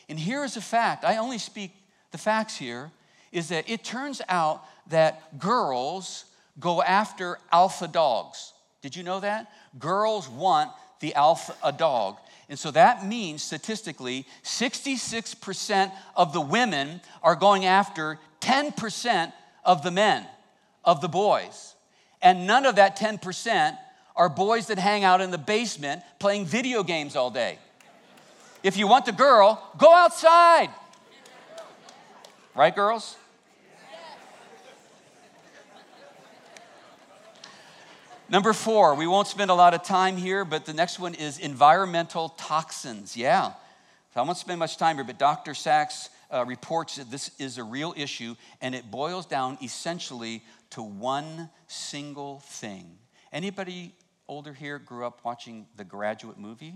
And 0.09 0.19
here 0.19 0.43
is 0.43 0.57
a 0.57 0.61
fact 0.61 1.05
I 1.05 1.17
only 1.17 1.37
speak 1.37 1.71
the 2.11 2.17
facts 2.17 2.55
here 2.55 2.91
is 3.31 3.49
that 3.49 3.69
it 3.69 3.83
turns 3.83 4.21
out 4.29 4.63
that 4.87 5.39
girls 5.39 6.25
go 6.59 6.81
after 6.81 7.39
alpha 7.51 7.87
dogs. 7.87 8.53
Did 8.81 8.95
you 8.95 9.03
know 9.03 9.19
that? 9.21 9.51
Girls 9.79 10.29
want 10.29 10.71
the 10.99 11.15
alpha 11.15 11.55
a 11.63 11.71
dog. 11.71 12.17
And 12.49 12.59
so 12.59 12.71
that 12.71 13.05
means 13.05 13.41
statistically 13.41 14.25
66% 14.43 15.91
of 16.15 16.33
the 16.33 16.41
women 16.41 17.01
are 17.21 17.35
going 17.35 17.65
after 17.65 18.19
10% 18.41 19.33
of 19.63 19.83
the 19.83 19.91
men, 19.91 20.25
of 20.83 21.01
the 21.01 21.07
boys. 21.07 21.75
And 22.21 22.45
none 22.45 22.65
of 22.65 22.75
that 22.75 22.97
10% 22.97 23.77
are 24.15 24.29
boys 24.29 24.67
that 24.67 24.77
hang 24.77 25.03
out 25.03 25.21
in 25.21 25.31
the 25.31 25.37
basement 25.37 26.03
playing 26.19 26.45
video 26.45 26.83
games 26.83 27.15
all 27.15 27.31
day. 27.31 27.57
If 28.61 28.77
you 28.77 28.87
want 28.87 29.05
the 29.05 29.11
girl, 29.11 29.61
go 29.77 29.93
outside. 29.93 30.69
Right, 32.55 32.73
girls? 32.73 33.17
Number 38.29 38.53
four, 38.53 38.95
we 38.95 39.05
won't 39.05 39.27
spend 39.27 39.51
a 39.51 39.53
lot 39.53 39.73
of 39.73 39.83
time 39.83 40.15
here, 40.15 40.45
but 40.45 40.65
the 40.65 40.73
next 40.73 40.97
one 40.97 41.13
is 41.13 41.39
environmental 41.39 42.29
toxins. 42.29 43.17
Yeah. 43.17 43.51
So 44.13 44.21
I 44.21 44.23
won't 44.23 44.37
spend 44.37 44.59
much 44.59 44.77
time 44.77 44.95
here, 44.95 45.03
but 45.03 45.19
Dr. 45.19 45.53
Sax 45.53 46.09
uh, 46.31 46.45
reports 46.45 46.95
that 46.95 47.11
this 47.11 47.31
is 47.37 47.57
a 47.57 47.63
real 47.63 47.93
issue, 47.97 48.35
and 48.61 48.73
it 48.73 48.89
boils 48.89 49.25
down 49.25 49.57
essentially 49.61 50.41
to 50.71 50.81
one 50.81 51.49
single 51.67 52.39
thing. 52.39 52.97
Anybody 53.31 53.93
older 54.27 54.53
here 54.53 54.79
grew 54.79 55.05
up 55.05 55.19
watching 55.23 55.67
the 55.75 55.83
Graduate 55.83 56.39
movie? 56.39 56.75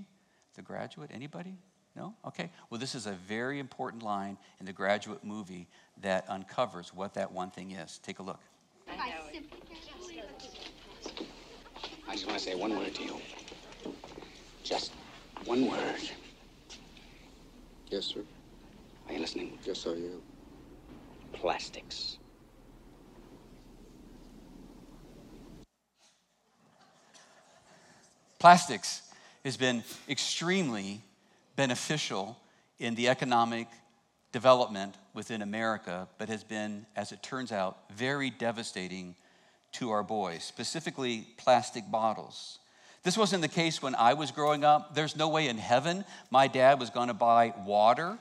The 0.56 0.62
Graduate? 0.62 1.12
Anybody? 1.14 1.56
No? 1.96 2.14
Okay. 2.26 2.52
Well, 2.70 2.80
this 2.80 2.94
is 2.94 3.08
a 3.08 3.14
very 3.14 3.60
important 3.60 4.04
line 4.04 4.38
in 4.60 4.66
the 4.66 4.74
Graduate 4.74 5.24
movie 5.24 5.68
that 6.02 6.26
uncovers 6.30 6.94
what 6.94 7.14
that 7.16 7.32
one 7.32 7.52
thing 7.52 7.72
is. 7.72 8.00
Take 8.04 8.20
a 8.20 8.24
look. 8.24 8.42
I 8.90 9.14
just 12.14 12.26
want 12.26 12.38
to 12.40 12.44
say 12.44 12.56
one 12.56 12.78
word 12.78 12.94
to 12.96 13.04
you. 13.04 13.18
Just 14.64 14.92
one 15.46 15.70
word. 15.70 16.10
Yes, 17.90 18.06
sir. 18.06 18.22
Are 19.08 19.14
you 19.14 19.20
listening? 19.20 19.58
Yes, 19.64 19.86
I 19.88 19.92
am. 19.92 20.22
Plastics. 21.34 22.18
Plastics 28.40 29.02
has 29.44 29.58
been 29.58 29.84
extremely 30.08 31.02
beneficial 31.56 32.38
in 32.80 32.96
the 32.96 33.08
economic 33.08 33.68
development 34.32 34.96
within 35.14 35.42
America, 35.42 36.08
but 36.18 36.30
has 36.30 36.44
been, 36.44 36.86
as 36.96 37.12
it 37.12 37.24
turns 37.24 37.52
out, 37.52 37.78
very 37.94 38.30
devastating 38.30 39.16
to 39.74 39.92
our 39.92 40.04
boys, 40.04 40.44
specifically 40.44 41.28
plastic 41.38 41.90
bottles. 41.90 42.60
This 43.04 43.18
wasn't 43.18 43.42
the 43.42 43.48
case 43.48 43.82
when 43.82 43.96
I 43.96 44.16
was 44.16 44.32
growing 44.32 44.64
up. 44.64 44.96
There's 44.96 45.16
no 45.16 45.30
way 45.30 45.48
in 45.48 45.58
heaven 45.58 46.04
my 46.30 46.48
dad 46.48 46.80
was 46.80 46.90
going 46.90 47.08
to 47.08 47.14
buy 47.14 47.54
water 47.66 48.18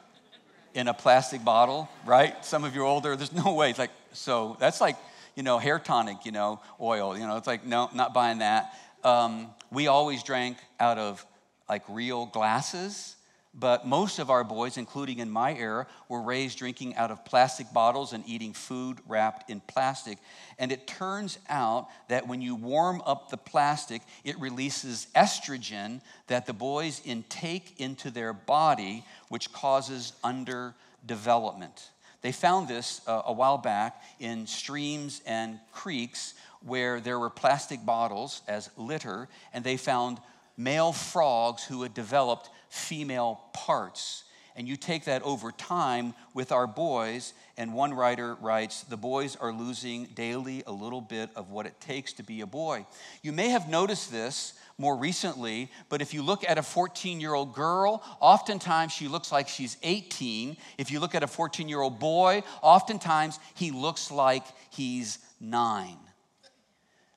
in 0.74 0.88
a 0.88 0.94
plastic 0.94 1.44
bottle, 1.44 1.88
right? 2.04 2.44
Some 2.44 2.62
of 2.62 2.74
you 2.74 2.82
are 2.82 2.86
older, 2.86 3.16
there's 3.16 3.32
no 3.44 3.54
way. 3.54 3.70
It's 3.70 3.78
like, 3.78 3.90
so 4.12 4.56
that's 4.60 4.80
like, 4.80 4.96
you 5.34 5.42
know, 5.42 5.58
hair 5.58 5.78
tonic, 5.78 6.24
you 6.24 6.32
know, 6.32 6.60
oil. 6.80 7.18
You 7.18 7.26
know, 7.26 7.36
it's 7.36 7.46
like, 7.46 7.66
no, 7.66 7.90
not 7.94 8.14
buying 8.14 8.38
that. 8.38 8.72
Um, 9.02 9.48
we 9.72 9.88
always 9.88 10.22
drank 10.22 10.58
out 10.78 10.98
of 10.98 11.24
like 11.68 11.82
real 11.88 12.26
glasses 12.26 13.15
but 13.58 13.86
most 13.86 14.18
of 14.18 14.28
our 14.28 14.44
boys, 14.44 14.76
including 14.76 15.18
in 15.18 15.30
my 15.30 15.54
era, 15.54 15.86
were 16.08 16.20
raised 16.20 16.58
drinking 16.58 16.94
out 16.96 17.10
of 17.10 17.24
plastic 17.24 17.72
bottles 17.72 18.12
and 18.12 18.22
eating 18.26 18.52
food 18.52 18.98
wrapped 19.08 19.48
in 19.48 19.60
plastic. 19.60 20.18
And 20.58 20.70
it 20.70 20.86
turns 20.86 21.38
out 21.48 21.88
that 22.08 22.28
when 22.28 22.42
you 22.42 22.54
warm 22.54 23.02
up 23.06 23.30
the 23.30 23.38
plastic, 23.38 24.02
it 24.24 24.38
releases 24.38 25.06
estrogen 25.16 26.02
that 26.26 26.44
the 26.44 26.52
boys 26.52 27.00
intake 27.04 27.80
into 27.80 28.10
their 28.10 28.34
body, 28.34 29.04
which 29.30 29.52
causes 29.52 30.12
underdevelopment. 30.22 31.90
They 32.20 32.32
found 32.32 32.68
this 32.68 33.00
uh, 33.06 33.22
a 33.24 33.32
while 33.32 33.58
back 33.58 34.02
in 34.20 34.46
streams 34.46 35.22
and 35.24 35.60
creeks 35.72 36.34
where 36.62 37.00
there 37.00 37.18
were 37.18 37.30
plastic 37.30 37.86
bottles 37.86 38.42
as 38.48 38.68
litter, 38.76 39.28
and 39.54 39.64
they 39.64 39.76
found 39.78 40.18
male 40.56 40.92
frogs 40.92 41.64
who 41.64 41.82
had 41.82 41.94
developed 41.94 42.50
female 42.68 43.40
parts. 43.52 44.24
And 44.56 44.66
you 44.66 44.76
take 44.76 45.04
that 45.04 45.22
over 45.22 45.52
time 45.52 46.14
with 46.32 46.50
our 46.50 46.66
boys, 46.66 47.34
and 47.58 47.74
one 47.74 47.92
writer 47.92 48.36
writes, 48.36 48.84
The 48.84 48.96
boys 48.96 49.36
are 49.36 49.52
losing 49.52 50.06
daily 50.06 50.62
a 50.66 50.72
little 50.72 51.02
bit 51.02 51.28
of 51.36 51.50
what 51.50 51.66
it 51.66 51.78
takes 51.78 52.14
to 52.14 52.22
be 52.22 52.40
a 52.40 52.46
boy. 52.46 52.86
You 53.22 53.32
may 53.32 53.50
have 53.50 53.68
noticed 53.68 54.10
this 54.10 54.54
more 54.78 54.96
recently, 54.96 55.70
but 55.90 56.00
if 56.00 56.14
you 56.14 56.22
look 56.22 56.42
at 56.48 56.56
a 56.56 56.62
14 56.62 57.20
year 57.20 57.34
old 57.34 57.54
girl, 57.54 58.02
oftentimes 58.18 58.92
she 58.92 59.08
looks 59.08 59.30
like 59.30 59.48
she's 59.48 59.76
18. 59.82 60.56
If 60.78 60.90
you 60.90 61.00
look 61.00 61.14
at 61.14 61.22
a 61.22 61.26
14 61.26 61.68
year 61.68 61.80
old 61.80 61.98
boy, 61.98 62.42
oftentimes 62.62 63.38
he 63.54 63.70
looks 63.70 64.10
like 64.10 64.44
he's 64.70 65.18
nine. 65.38 65.98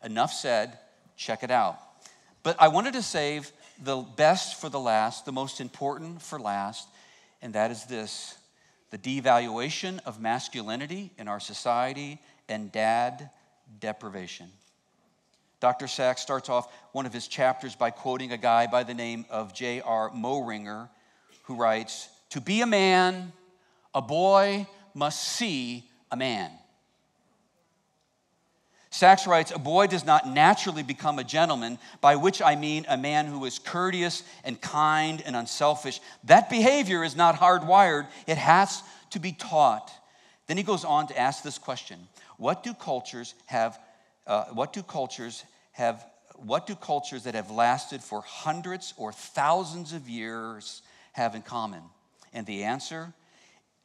Enough 0.04 0.34
said, 0.34 0.78
check 1.16 1.44
it 1.44 1.52
out. 1.52 1.78
But 2.44 2.56
I 2.60 2.70
wanted 2.70 2.94
to 2.94 3.02
save 3.02 3.52
the 3.82 3.98
best 3.98 4.60
for 4.60 4.70
the 4.70 4.80
last, 4.80 5.26
the 5.26 5.32
most 5.32 5.62
important 5.62 6.22
for 6.22 6.40
last, 6.40 6.88
and 7.42 7.54
that 7.54 7.72
is 7.72 7.86
this 7.86 8.36
the 8.92 8.98
devaluation 8.98 10.00
of 10.06 10.20
masculinity 10.20 11.12
in 11.18 11.28
our 11.28 11.40
society 11.40 12.20
and 12.48 12.72
dad 12.72 13.30
deprivation. 13.80 14.50
Dr. 15.60 15.88
Sax 15.88 16.22
starts 16.22 16.50
off 16.50 16.72
one 16.92 17.06
of 17.06 17.14
his 17.14 17.28
chapters 17.28 17.76
by 17.76 17.92
quoting 17.92 18.32
a 18.32 18.38
guy 18.38 18.66
by 18.66 18.84
the 18.84 18.94
name 18.94 19.26
of 19.30 19.54
J.R. 19.54 20.10
Moehringer, 20.12 20.90
who 21.44 21.56
writes 21.56 22.10
To 22.32 22.42
be 22.42 22.62
a 22.62 22.66
man, 22.66 23.34
a 23.94 24.02
boy 24.02 24.66
must 24.94 25.22
see 25.22 25.90
a 26.12 26.18
man. 26.18 26.50
Sax 29.00 29.26
writes, 29.26 29.52
A 29.52 29.58
boy 29.58 29.88
does 29.88 30.06
not 30.06 30.28
naturally 30.28 30.84
become 30.84 31.20
a 31.20 31.24
gentleman, 31.24 31.80
by 32.02 32.18
which 32.18 32.42
I 32.42 32.58
mean 32.58 32.86
a 32.90 32.98
man 32.98 33.28
who 33.28 33.46
is 33.46 33.58
courteous 33.58 34.24
and 34.44 34.60
kind 34.60 35.24
and 35.26 35.38
unselfish. 35.38 36.02
That 36.26 36.50
behavior 36.50 37.06
is 37.06 37.16
not 37.16 37.36
hardwired, 37.36 38.08
it 38.28 38.38
has 38.38 38.84
to 39.12 39.20
be 39.20 39.32
taught. 39.32 39.90
Then 40.48 40.58
he 40.58 40.64
goes 40.64 40.84
on 40.84 41.08
to 41.08 41.18
ask 41.18 41.44
this 41.44 41.58
question 41.58 41.98
What 42.36 42.62
do 42.62 42.74
cultures 42.74 43.36
have, 43.46 43.80
uh, 44.28 44.48
what 44.48 44.74
do 44.74 44.84
cultures 44.84 45.46
have, 45.72 46.06
what 46.36 46.68
do 46.68 46.76
cultures 46.76 47.24
that 47.24 47.36
have 47.36 47.50
lasted 47.50 48.04
for 48.04 48.22
hundreds 48.22 48.94
or 48.98 49.14
thousands 49.14 49.94
of 49.94 50.10
years 50.10 50.82
have 51.14 51.36
in 51.36 51.42
common? 51.42 51.84
And 52.34 52.46
the 52.46 52.66
answer 52.66 53.14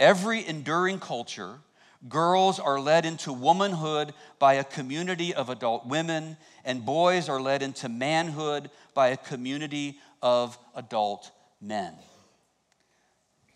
every 0.00 0.44
enduring 0.44 0.98
culture 0.98 1.61
Girls 2.09 2.59
are 2.59 2.79
led 2.79 3.07
into 3.07 3.33
womanhood 3.33 4.12
by 4.38 4.55
a 4.55 4.64
community 4.64 5.33
of 5.33 5.49
adult 5.49 5.87
women, 5.87 6.37
and 6.64 6.85
boys 6.85 7.29
are 7.29 7.40
led 7.40 7.62
into 7.62 7.88
manhood 7.88 8.71
by 8.93 9.09
a 9.09 9.17
community 9.17 9.99
of 10.23 10.59
adult 10.75 11.31
men. 11.61 11.95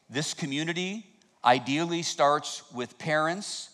This 0.08 0.32
community 0.32 1.04
ideally 1.44 2.02
starts 2.02 2.62
with 2.72 2.98
parents, 2.98 3.68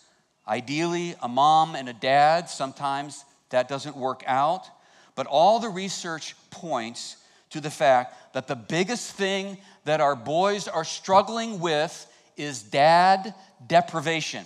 ideally, 0.47 1.15
a 1.23 1.29
mom 1.29 1.77
and 1.77 1.89
a 1.89 1.93
dad. 1.93 2.49
Sometimes 2.51 3.25
that 3.51 3.69
doesn't 3.69 3.97
work 3.97 4.25
out. 4.27 4.67
But 5.15 5.27
all 5.27 5.61
the 5.61 5.69
research 5.69 6.35
points 6.51 7.17
to 7.51 7.61
the 7.61 7.71
fact 7.71 8.35
that 8.35 8.49
the 8.49 8.57
biggest 8.57 9.13
thing 9.13 9.59
that 9.85 10.01
our 10.01 10.17
boys 10.17 10.67
are 10.67 10.85
struggling 10.85 11.61
with 11.61 12.07
is 12.37 12.63
dad 12.63 13.33
deprivation. 13.69 14.45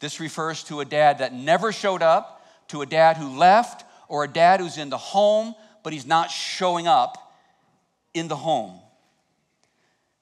This 0.00 0.20
refers 0.20 0.62
to 0.64 0.80
a 0.80 0.84
dad 0.84 1.18
that 1.18 1.32
never 1.32 1.72
showed 1.72 2.02
up, 2.02 2.44
to 2.68 2.82
a 2.82 2.86
dad 2.86 3.16
who 3.16 3.38
left, 3.38 3.84
or 4.08 4.24
a 4.24 4.28
dad 4.28 4.60
who's 4.60 4.78
in 4.78 4.90
the 4.90 4.98
home, 4.98 5.54
but 5.82 5.92
he's 5.92 6.06
not 6.06 6.30
showing 6.30 6.86
up 6.86 7.32
in 8.14 8.28
the 8.28 8.36
home. 8.36 8.80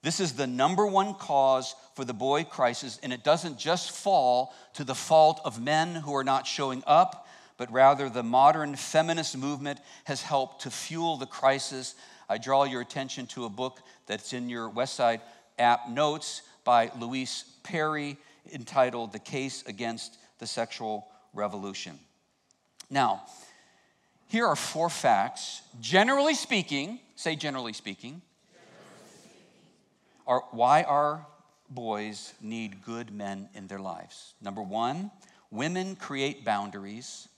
This 0.03 0.21
is 0.21 0.35
the 0.35 0.47
number 0.47 0.87
one 0.87 1.15
cause 1.15 1.75
for 1.95 2.05
the 2.05 2.13
boy 2.13 2.45
crisis, 2.45 3.01
and 3.03 3.13
it 3.13 3.25
doesn't 3.25 3.59
just 3.59 3.91
fall 3.91 4.55
to 4.75 4.85
the 4.85 4.95
fault 4.95 5.41
of 5.45 5.63
men 5.63 5.95
who 5.95 6.15
are 6.15 6.25
not 6.25 6.47
showing 6.47 6.83
up, 6.87 7.27
but 7.57 7.73
rather 7.73 8.11
the 8.11 8.23
modern 8.23 8.77
feminist 8.77 9.37
movement 9.37 9.81
has 10.05 10.21
helped 10.21 10.63
to 10.63 10.71
fuel 10.71 11.17
the 11.17 11.27
crisis. 11.27 11.95
I 12.29 12.37
draw 12.37 12.65
your 12.65 12.83
attention 12.83 13.27
to 13.29 13.47
a 13.47 13.49
book 13.49 13.81
that's 14.07 14.35
in 14.35 14.51
your 14.51 14.69
Westside 14.69 15.21
app 15.59 15.89
notes 15.89 16.43
by 16.65 16.91
Louise 16.99 17.45
Perry 17.63 18.19
entitled 18.53 19.13
The 19.13 19.19
Case 19.19 19.63
Against 19.67 20.19
the 20.39 20.47
Sexual 20.47 21.07
Revolution. 21.33 21.99
Now, 22.91 23.23
here 24.29 24.47
are 24.47 24.57
four 24.57 24.91
facts. 24.91 25.63
Generally 25.81 26.35
speaking, 26.35 27.01
say 27.17 27.37
generally 27.37 27.73
speaking, 27.73 28.23
are 30.27 30.43
why 30.51 30.83
our 30.83 31.27
boys 31.71 32.33
need 32.41 32.85
good 32.85 33.13
men 33.13 33.49
in 33.55 33.67
their 33.67 33.79
lives. 33.79 34.35
Number 34.41 34.63
one, 34.63 35.11
women 35.51 35.97
create 35.97 36.45
boundaries, 36.45 37.29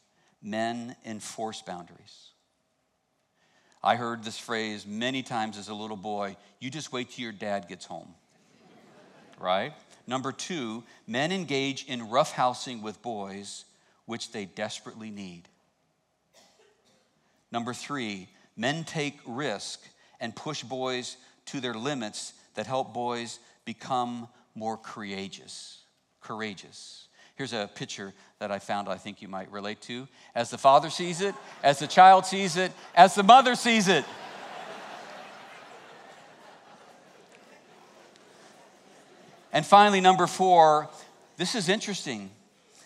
men 0.42 0.96
enforce 1.04 1.62
boundaries. 1.62 2.30
I 3.82 3.96
heard 3.96 4.24
this 4.24 4.38
phrase 4.38 4.86
many 4.86 5.22
times 5.22 5.58
as 5.58 5.68
a 5.68 5.74
little 5.74 5.96
boy 5.96 6.36
you 6.60 6.70
just 6.70 6.92
wait 6.92 7.10
till 7.10 7.22
your 7.22 7.32
dad 7.32 7.68
gets 7.68 7.84
home. 7.84 8.14
right? 9.38 9.72
Number 10.06 10.32
two, 10.32 10.84
men 11.06 11.32
engage 11.32 11.84
in 11.86 12.00
roughhousing 12.08 12.82
with 12.82 13.02
boys, 13.02 13.64
which 14.04 14.32
they 14.32 14.44
desperately 14.44 15.10
need. 15.10 15.42
Number 17.50 17.74
three, 17.74 18.28
men 18.56 18.84
take 18.84 19.18
risk 19.26 19.80
and 20.20 20.34
push 20.34 20.62
boys 20.62 21.16
to 21.46 21.60
their 21.60 21.74
limits 21.74 22.32
that 22.54 22.66
help 22.66 22.94
boys 22.94 23.38
become 23.64 24.28
more 24.54 24.76
courageous. 24.76 25.78
Courageous. 26.20 27.08
Here's 27.36 27.52
a 27.52 27.68
picture 27.74 28.14
that 28.38 28.50
I 28.50 28.58
found 28.58 28.88
I 28.88 28.96
think 28.96 29.20
you 29.20 29.28
might 29.28 29.50
relate 29.52 29.80
to. 29.82 30.08
As 30.34 30.50
the 30.50 30.58
father 30.58 30.88
sees 30.88 31.20
it, 31.20 31.34
as 31.62 31.78
the 31.78 31.86
child 31.86 32.24
sees 32.24 32.56
it, 32.56 32.72
as 32.94 33.14
the 33.14 33.22
mother 33.22 33.54
sees 33.54 33.88
it. 33.88 34.04
And 39.56 39.64
finally, 39.64 40.02
number 40.02 40.26
four, 40.26 40.90
this 41.38 41.54
is 41.54 41.70
interesting. 41.70 42.28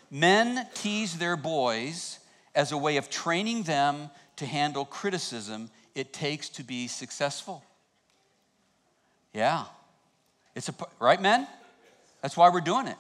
Men 0.09 0.69
tease 0.73 1.19
their 1.19 1.37
boys 1.37 2.21
as 2.55 2.71
a 2.71 2.79
way 2.79 2.97
of 2.97 3.11
training 3.11 3.65
them 3.65 4.09
to 4.37 4.47
handle 4.47 4.85
criticism 4.85 5.69
it 5.97 6.13
takes 6.13 6.49
to 6.51 6.63
be 6.63 6.87
successful. 6.87 7.65
Yeah. 9.35 9.65
It's 10.55 10.69
a, 10.69 10.75
right, 11.01 11.21
men? 11.21 11.49
That's 12.23 12.37
why 12.37 12.49
we're 12.51 12.61
doing 12.61 12.87
it. 12.87 12.97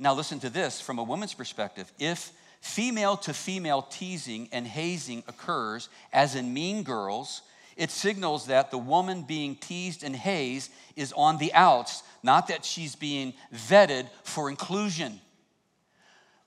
Now, 0.00 0.12
listen 0.12 0.40
to 0.40 0.50
this 0.50 0.80
from 0.80 0.98
a 0.98 1.04
woman's 1.04 1.34
perspective. 1.34 1.92
If 2.00 2.32
female 2.60 3.16
to 3.18 3.32
female 3.32 3.82
teasing 3.82 4.48
and 4.50 4.66
hazing 4.66 5.22
occurs, 5.28 5.88
as 6.12 6.34
in 6.34 6.52
Mean 6.52 6.82
Girls, 6.82 7.42
it 7.76 7.90
signals 7.90 8.46
that 8.46 8.70
the 8.70 8.78
woman 8.78 9.22
being 9.22 9.56
teased 9.56 10.02
and 10.02 10.14
hazed 10.14 10.70
is 10.96 11.12
on 11.16 11.38
the 11.38 11.52
outs, 11.54 12.02
not 12.22 12.48
that 12.48 12.64
she's 12.64 12.94
being 12.94 13.34
vetted 13.54 14.08
for 14.24 14.50
inclusion. 14.50 15.20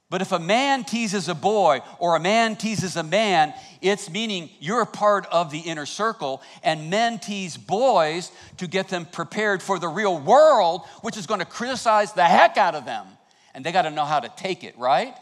But 0.09 0.21
if 0.21 0.31
a 0.31 0.39
man 0.39 0.83
teases 0.83 1.27
a 1.29 1.35
boy 1.35 1.81
or 1.97 2.15
a 2.15 2.19
man 2.19 2.55
teases 2.55 2.95
a 2.95 3.03
man, 3.03 3.53
it's 3.81 4.09
meaning 4.09 4.49
you're 4.59 4.81
a 4.81 4.85
part 4.85 5.25
of 5.31 5.51
the 5.51 5.59
inner 5.59 5.88
circle, 5.88 6.43
and 6.63 6.89
men 6.89 7.17
tease 7.17 7.57
boys 7.57 8.31
to 8.57 8.67
get 8.67 8.88
them 8.88 9.05
prepared 9.05 9.63
for 9.63 9.79
the 9.79 9.88
real 9.88 10.17
world, 10.17 10.81
which 11.01 11.17
is 11.17 11.25
going 11.25 11.39
to 11.39 11.45
criticize 11.45 12.13
the 12.13 12.23
heck 12.23 12.55
out 12.55 12.75
of 12.75 12.85
them. 12.85 13.07
And 13.55 13.65
they 13.65 13.71
got 13.71 13.83
to 13.83 13.89
know 13.89 14.05
how 14.05 14.19
to 14.19 14.31
take 14.38 14.63
it, 14.63 14.77
right? 14.77 15.15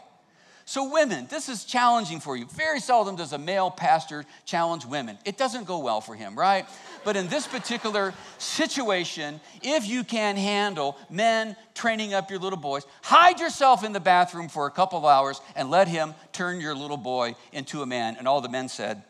So, 0.66 0.90
women, 0.90 1.26
this 1.28 1.50
is 1.50 1.64
challenging 1.64 2.20
for 2.20 2.36
you. 2.38 2.46
Very 2.46 2.80
seldom 2.80 3.16
does 3.16 3.34
a 3.34 3.38
male 3.38 3.70
pastor 3.70 4.24
challenge 4.46 4.86
women. 4.86 5.18
It 5.26 5.36
doesn't 5.36 5.64
go 5.64 5.78
well 5.78 6.00
for 6.00 6.14
him, 6.14 6.38
right? 6.38 6.64
But 7.04 7.16
in 7.16 7.28
this 7.28 7.46
particular 7.46 8.14
situation, 8.38 9.40
if 9.62 9.86
you 9.86 10.04
can 10.04 10.36
handle 10.36 10.96
men 11.10 11.54
training 11.74 12.14
up 12.14 12.30
your 12.30 12.38
little 12.38 12.58
boys, 12.58 12.86
hide 13.02 13.40
yourself 13.40 13.84
in 13.84 13.92
the 13.92 14.00
bathroom 14.00 14.48
for 14.48 14.66
a 14.66 14.70
couple 14.70 14.98
of 14.98 15.04
hours 15.04 15.38
and 15.54 15.70
let 15.70 15.86
him 15.86 16.14
turn 16.32 16.60
your 16.60 16.74
little 16.74 16.96
boy 16.96 17.36
into 17.52 17.82
a 17.82 17.86
man. 17.86 18.16
And 18.18 18.26
all 18.26 18.40
the 18.40 18.48
men 18.48 18.70
said, 18.70 19.02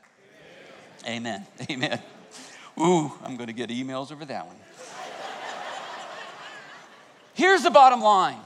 Amen. 1.06 1.46
Amen. 1.70 2.00
Ooh, 2.80 3.12
I'm 3.22 3.36
going 3.36 3.46
to 3.46 3.52
get 3.52 3.70
emails 3.70 4.10
over 4.10 4.24
that 4.24 4.46
one. 4.46 4.56
Here's 7.34 7.62
the 7.62 7.70
bottom 7.70 8.00
line 8.00 8.40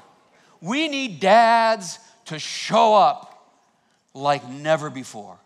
we 0.60 0.88
need 0.88 1.20
dads 1.20 1.98
to 2.28 2.38
show 2.38 2.94
up 2.94 3.34
like 4.14 4.48
never 4.48 4.90
before, 4.90 5.38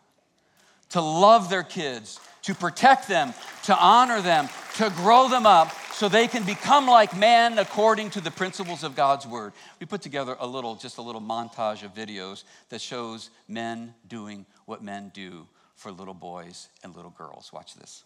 to 0.91 1.01
love 1.01 1.49
their 1.49 1.63
kids, 1.63 2.21
to 2.43 2.55
protect 2.55 3.09
them, 3.09 3.33
to 3.65 3.77
honor 3.77 4.21
them, 4.21 4.49
to 4.77 4.91
grow 4.97 5.29
them 5.29 5.47
up 5.47 5.71
so 5.93 6.09
they 6.09 6.27
can 6.27 6.43
become 6.45 6.87
like 6.87 7.17
man 7.17 7.59
according 7.59 8.11
to 8.11 8.21
the 8.21 8.31
principles 8.31 8.83
of 8.83 8.97
God's 8.97 9.27
word. 9.27 9.53
We 9.79 9.87
put 9.87 10.03
together 10.03 10.37
a 10.41 10.47
little, 10.47 10.75
just 10.75 10.99
a 10.99 11.03
little 11.03 11.21
montage 11.21 11.85
of 11.85 11.95
videos 11.95 12.45
that 12.71 12.81
shows 12.81 13.31
men 13.47 13.95
doing 14.09 14.45
what 14.65 14.83
men 14.83 15.13
do 15.15 15.47
for 15.77 15.93
little 15.93 16.15
boys 16.15 16.69
and 16.83 16.97
little 16.97 17.15
girls. 17.17 17.53
Watch 17.53 17.75
this. 17.77 18.05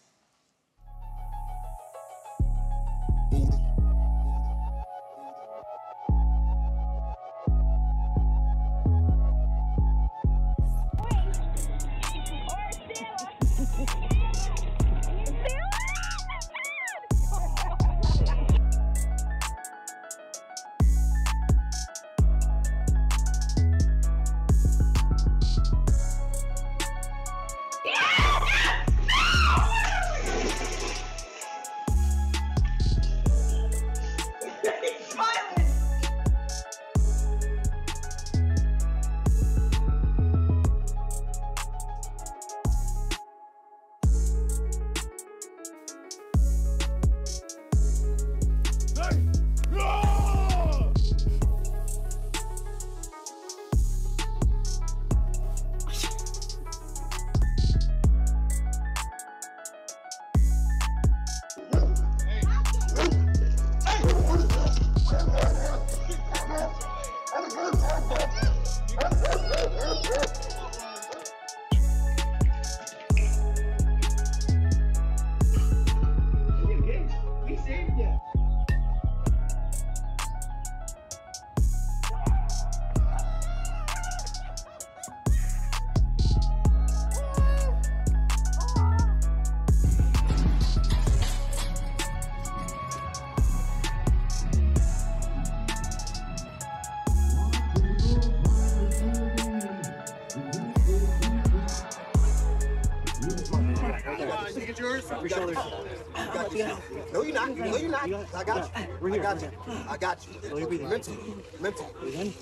No, 107.57 107.77
you're 107.77 107.89
not. 107.89 108.07
No, 108.07 108.17
you're 108.17 108.19
not. 108.19 108.35
I 108.35 108.43
got 108.43 108.71
you. 108.75 109.13
I 109.13 109.17
got 109.17 109.41
you. 109.41 109.49
I 109.89 109.97
got 109.97 110.27
you. 110.27 110.87
Mental. 110.87 111.15
Mental. 111.59 111.91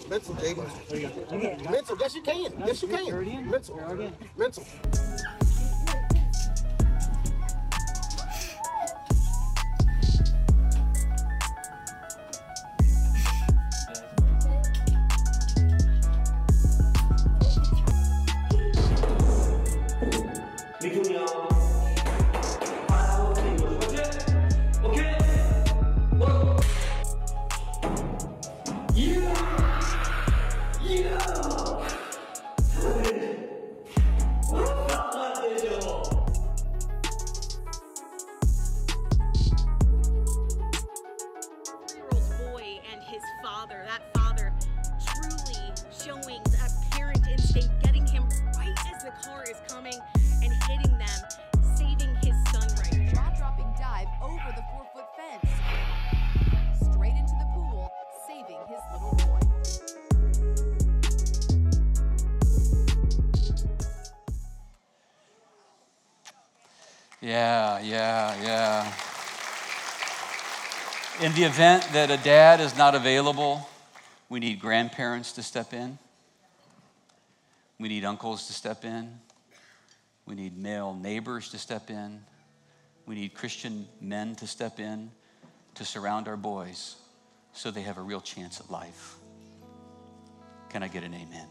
Mental, 0.09 0.35
Jaden. 0.35 1.71
Mental. 1.71 1.97
Yes, 1.99 2.15
you 2.15 2.21
can. 2.21 2.53
Yes, 2.65 2.81
you 2.81 2.87
can. 2.89 3.49
Mental. 3.49 3.75
Mental. 4.37 4.63
Father. 43.65 43.85
That 43.85 44.01
father 44.13 44.53
truly 45.05 45.71
showing 45.91 46.41
that 46.51 46.71
parent 46.91 47.27
instinct, 47.27 47.69
getting 47.83 48.05
him 48.05 48.27
right 48.57 48.77
as 48.93 49.03
the 49.03 49.11
car 49.27 49.43
is 49.43 49.57
coming 49.67 49.93
and 50.43 50.53
hitting 50.67 50.97
them, 50.97 51.19
saving 51.75 52.15
his 52.21 52.35
son 52.51 52.67
right. 52.77 53.13
Jaw-dropping 53.13 53.73
dive 53.79 54.07
over 54.21 54.53
the 54.55 54.63
four-foot 54.71 55.05
fence. 55.17 55.51
Straight 56.91 57.13
into 57.13 57.33
the 57.39 57.47
pool, 57.53 57.91
saving 58.27 58.61
his 58.67 58.81
little 58.93 59.15
boy. 59.15 59.39
Yeah, 67.21 67.79
yeah, 67.79 68.35
yeah. 68.43 68.93
In 71.25 71.33
the 71.33 71.41
event 71.41 71.89
that 71.93 72.11
a 72.11 72.17
dad 72.17 72.59
is 72.59 72.77
not 72.77 72.93
available, 72.93 73.67
we 74.29 74.39
need 74.39 74.59
grandparents 74.59 75.31
to 75.31 75.41
step 75.41 75.73
in. 75.73 75.97
We 77.79 77.89
need 77.89 78.05
uncles 78.05 78.45
to 78.45 78.53
step 78.53 78.85
in. 78.85 79.09
We 80.27 80.35
need 80.35 80.55
male 80.55 80.93
neighbors 80.93 81.49
to 81.49 81.57
step 81.57 81.89
in. 81.89 82.21
We 83.07 83.15
need 83.15 83.33
Christian 83.33 83.87
men 83.99 84.35
to 84.35 84.45
step 84.45 84.79
in 84.79 85.09
to 85.73 85.83
surround 85.83 86.27
our 86.27 86.37
boys 86.37 86.95
so 87.53 87.71
they 87.71 87.81
have 87.81 87.97
a 87.97 88.03
real 88.03 88.21
chance 88.21 88.59
at 88.59 88.69
life. 88.69 89.15
Can 90.69 90.83
I 90.83 90.87
get 90.87 91.03
an 91.03 91.15
amen? 91.15 91.47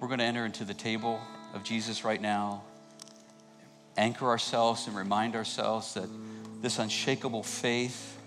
We're 0.00 0.08
going 0.08 0.18
to 0.18 0.26
enter 0.26 0.44
into 0.44 0.66
the 0.66 0.74
table 0.74 1.18
of 1.54 1.64
Jesus 1.64 2.04
right 2.04 2.20
now, 2.20 2.62
anchor 3.96 4.26
ourselves 4.26 4.86
and 4.86 4.96
remind 4.96 5.34
ourselves 5.34 5.94
that 5.94 6.08
this 6.62 6.78
unshakable 6.78 7.42
faith, 7.42 8.18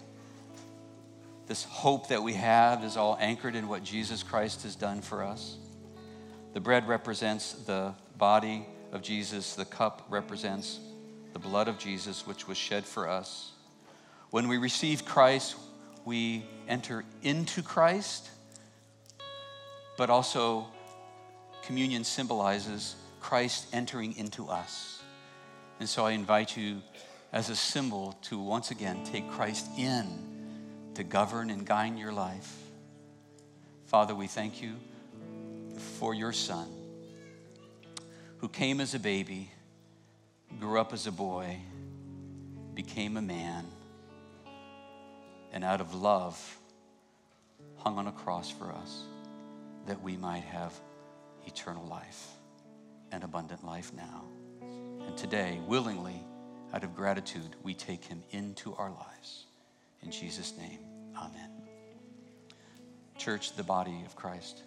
this 1.48 1.64
hope 1.64 2.10
that 2.10 2.22
we 2.24 2.34
have, 2.34 2.84
is 2.84 2.98
all 2.98 3.18
anchored 3.20 3.56
in 3.56 3.68
what 3.68 3.84
Jesus 3.84 4.24
Christ 4.24 4.64
has 4.64 4.76
done 4.76 5.02
for 5.02 5.24
us. 5.24 5.58
The 6.54 6.60
bread 6.60 6.88
represents 6.88 7.54
the 7.54 7.94
body 8.18 8.66
of 8.92 9.02
Jesus, 9.02 9.56
the 9.56 9.66
cup 9.66 10.06
represents 10.10 10.80
the 11.34 11.40
blood 11.40 11.68
of 11.68 11.78
Jesus, 11.78 12.26
which 12.26 12.48
was 12.48 12.58
shed 12.58 12.86
for 12.86 13.08
us. 13.08 13.52
When 14.32 14.48
we 14.48 14.58
receive 14.58 15.06
Christ, 15.06 15.56
we 16.06 16.44
enter 16.68 17.04
into 17.22 17.62
Christ, 17.62 18.30
but 19.98 20.10
also 20.10 20.68
communion 21.64 22.04
symbolizes 22.04 22.96
Christ 23.20 23.68
entering 23.74 24.16
into 24.18 24.48
us. 24.48 24.99
And 25.80 25.88
so 25.88 26.06
I 26.06 26.12
invite 26.12 26.58
you 26.58 26.82
as 27.32 27.50
a 27.50 27.56
symbol 27.56 28.18
to 28.24 28.40
once 28.40 28.72
again 28.72 29.04
take 29.06 29.30
Christ 29.32 29.68
in 29.78 30.08
to 30.96 31.04
govern 31.04 31.50
and 31.50 31.66
guide 31.66 31.98
your 31.98 32.12
life. 32.12 32.58
Father, 33.86 34.14
we 34.14 34.28
thank 34.28 34.62
you 34.62 34.76
for 35.98 36.14
your 36.14 36.34
Son 36.34 36.68
who 38.40 38.48
came 38.48 38.80
as 38.80 38.94
a 38.94 39.00
baby, 39.00 39.52
grew 40.60 40.80
up 40.80 40.94
as 40.94 41.08
a 41.08 41.12
boy, 41.12 41.58
became 42.74 43.18
a 43.18 43.22
man, 43.22 43.66
and 45.52 45.64
out 45.64 45.82
of 45.82 45.94
love 45.94 46.58
hung 47.78 47.98
on 47.98 48.08
a 48.08 48.12
cross 48.12 48.50
for 48.50 48.72
us 48.72 49.04
that 49.88 50.02
we 50.02 50.16
might 50.18 50.44
have 50.44 50.74
eternal 51.48 51.86
life 51.88 52.28
and 53.12 53.24
abundant 53.24 53.66
life 53.66 53.92
now. 53.94 54.24
And 55.10 55.18
today, 55.18 55.60
willingly, 55.66 56.24
out 56.72 56.84
of 56.84 56.96
gratitude, 56.96 57.56
we 57.64 57.74
take 57.74 58.06
him 58.06 58.22
into 58.30 58.76
our 58.76 58.92
lives. 58.92 59.48
In 60.04 60.12
Jesus' 60.12 60.54
name, 60.56 60.78
amen. 61.18 61.50
Church, 63.18 63.56
the 63.56 63.64
body 63.64 64.04
of 64.06 64.16
Christ. 64.16 64.62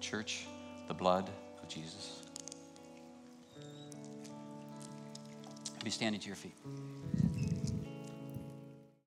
Church, 0.00 0.46
the 0.86 0.94
blood 0.94 1.28
of 1.62 1.68
Jesus. 1.68 2.22
Be 5.84 5.90
standing 5.90 6.22
to 6.22 6.26
your 6.26 6.36
feet. 6.36 6.56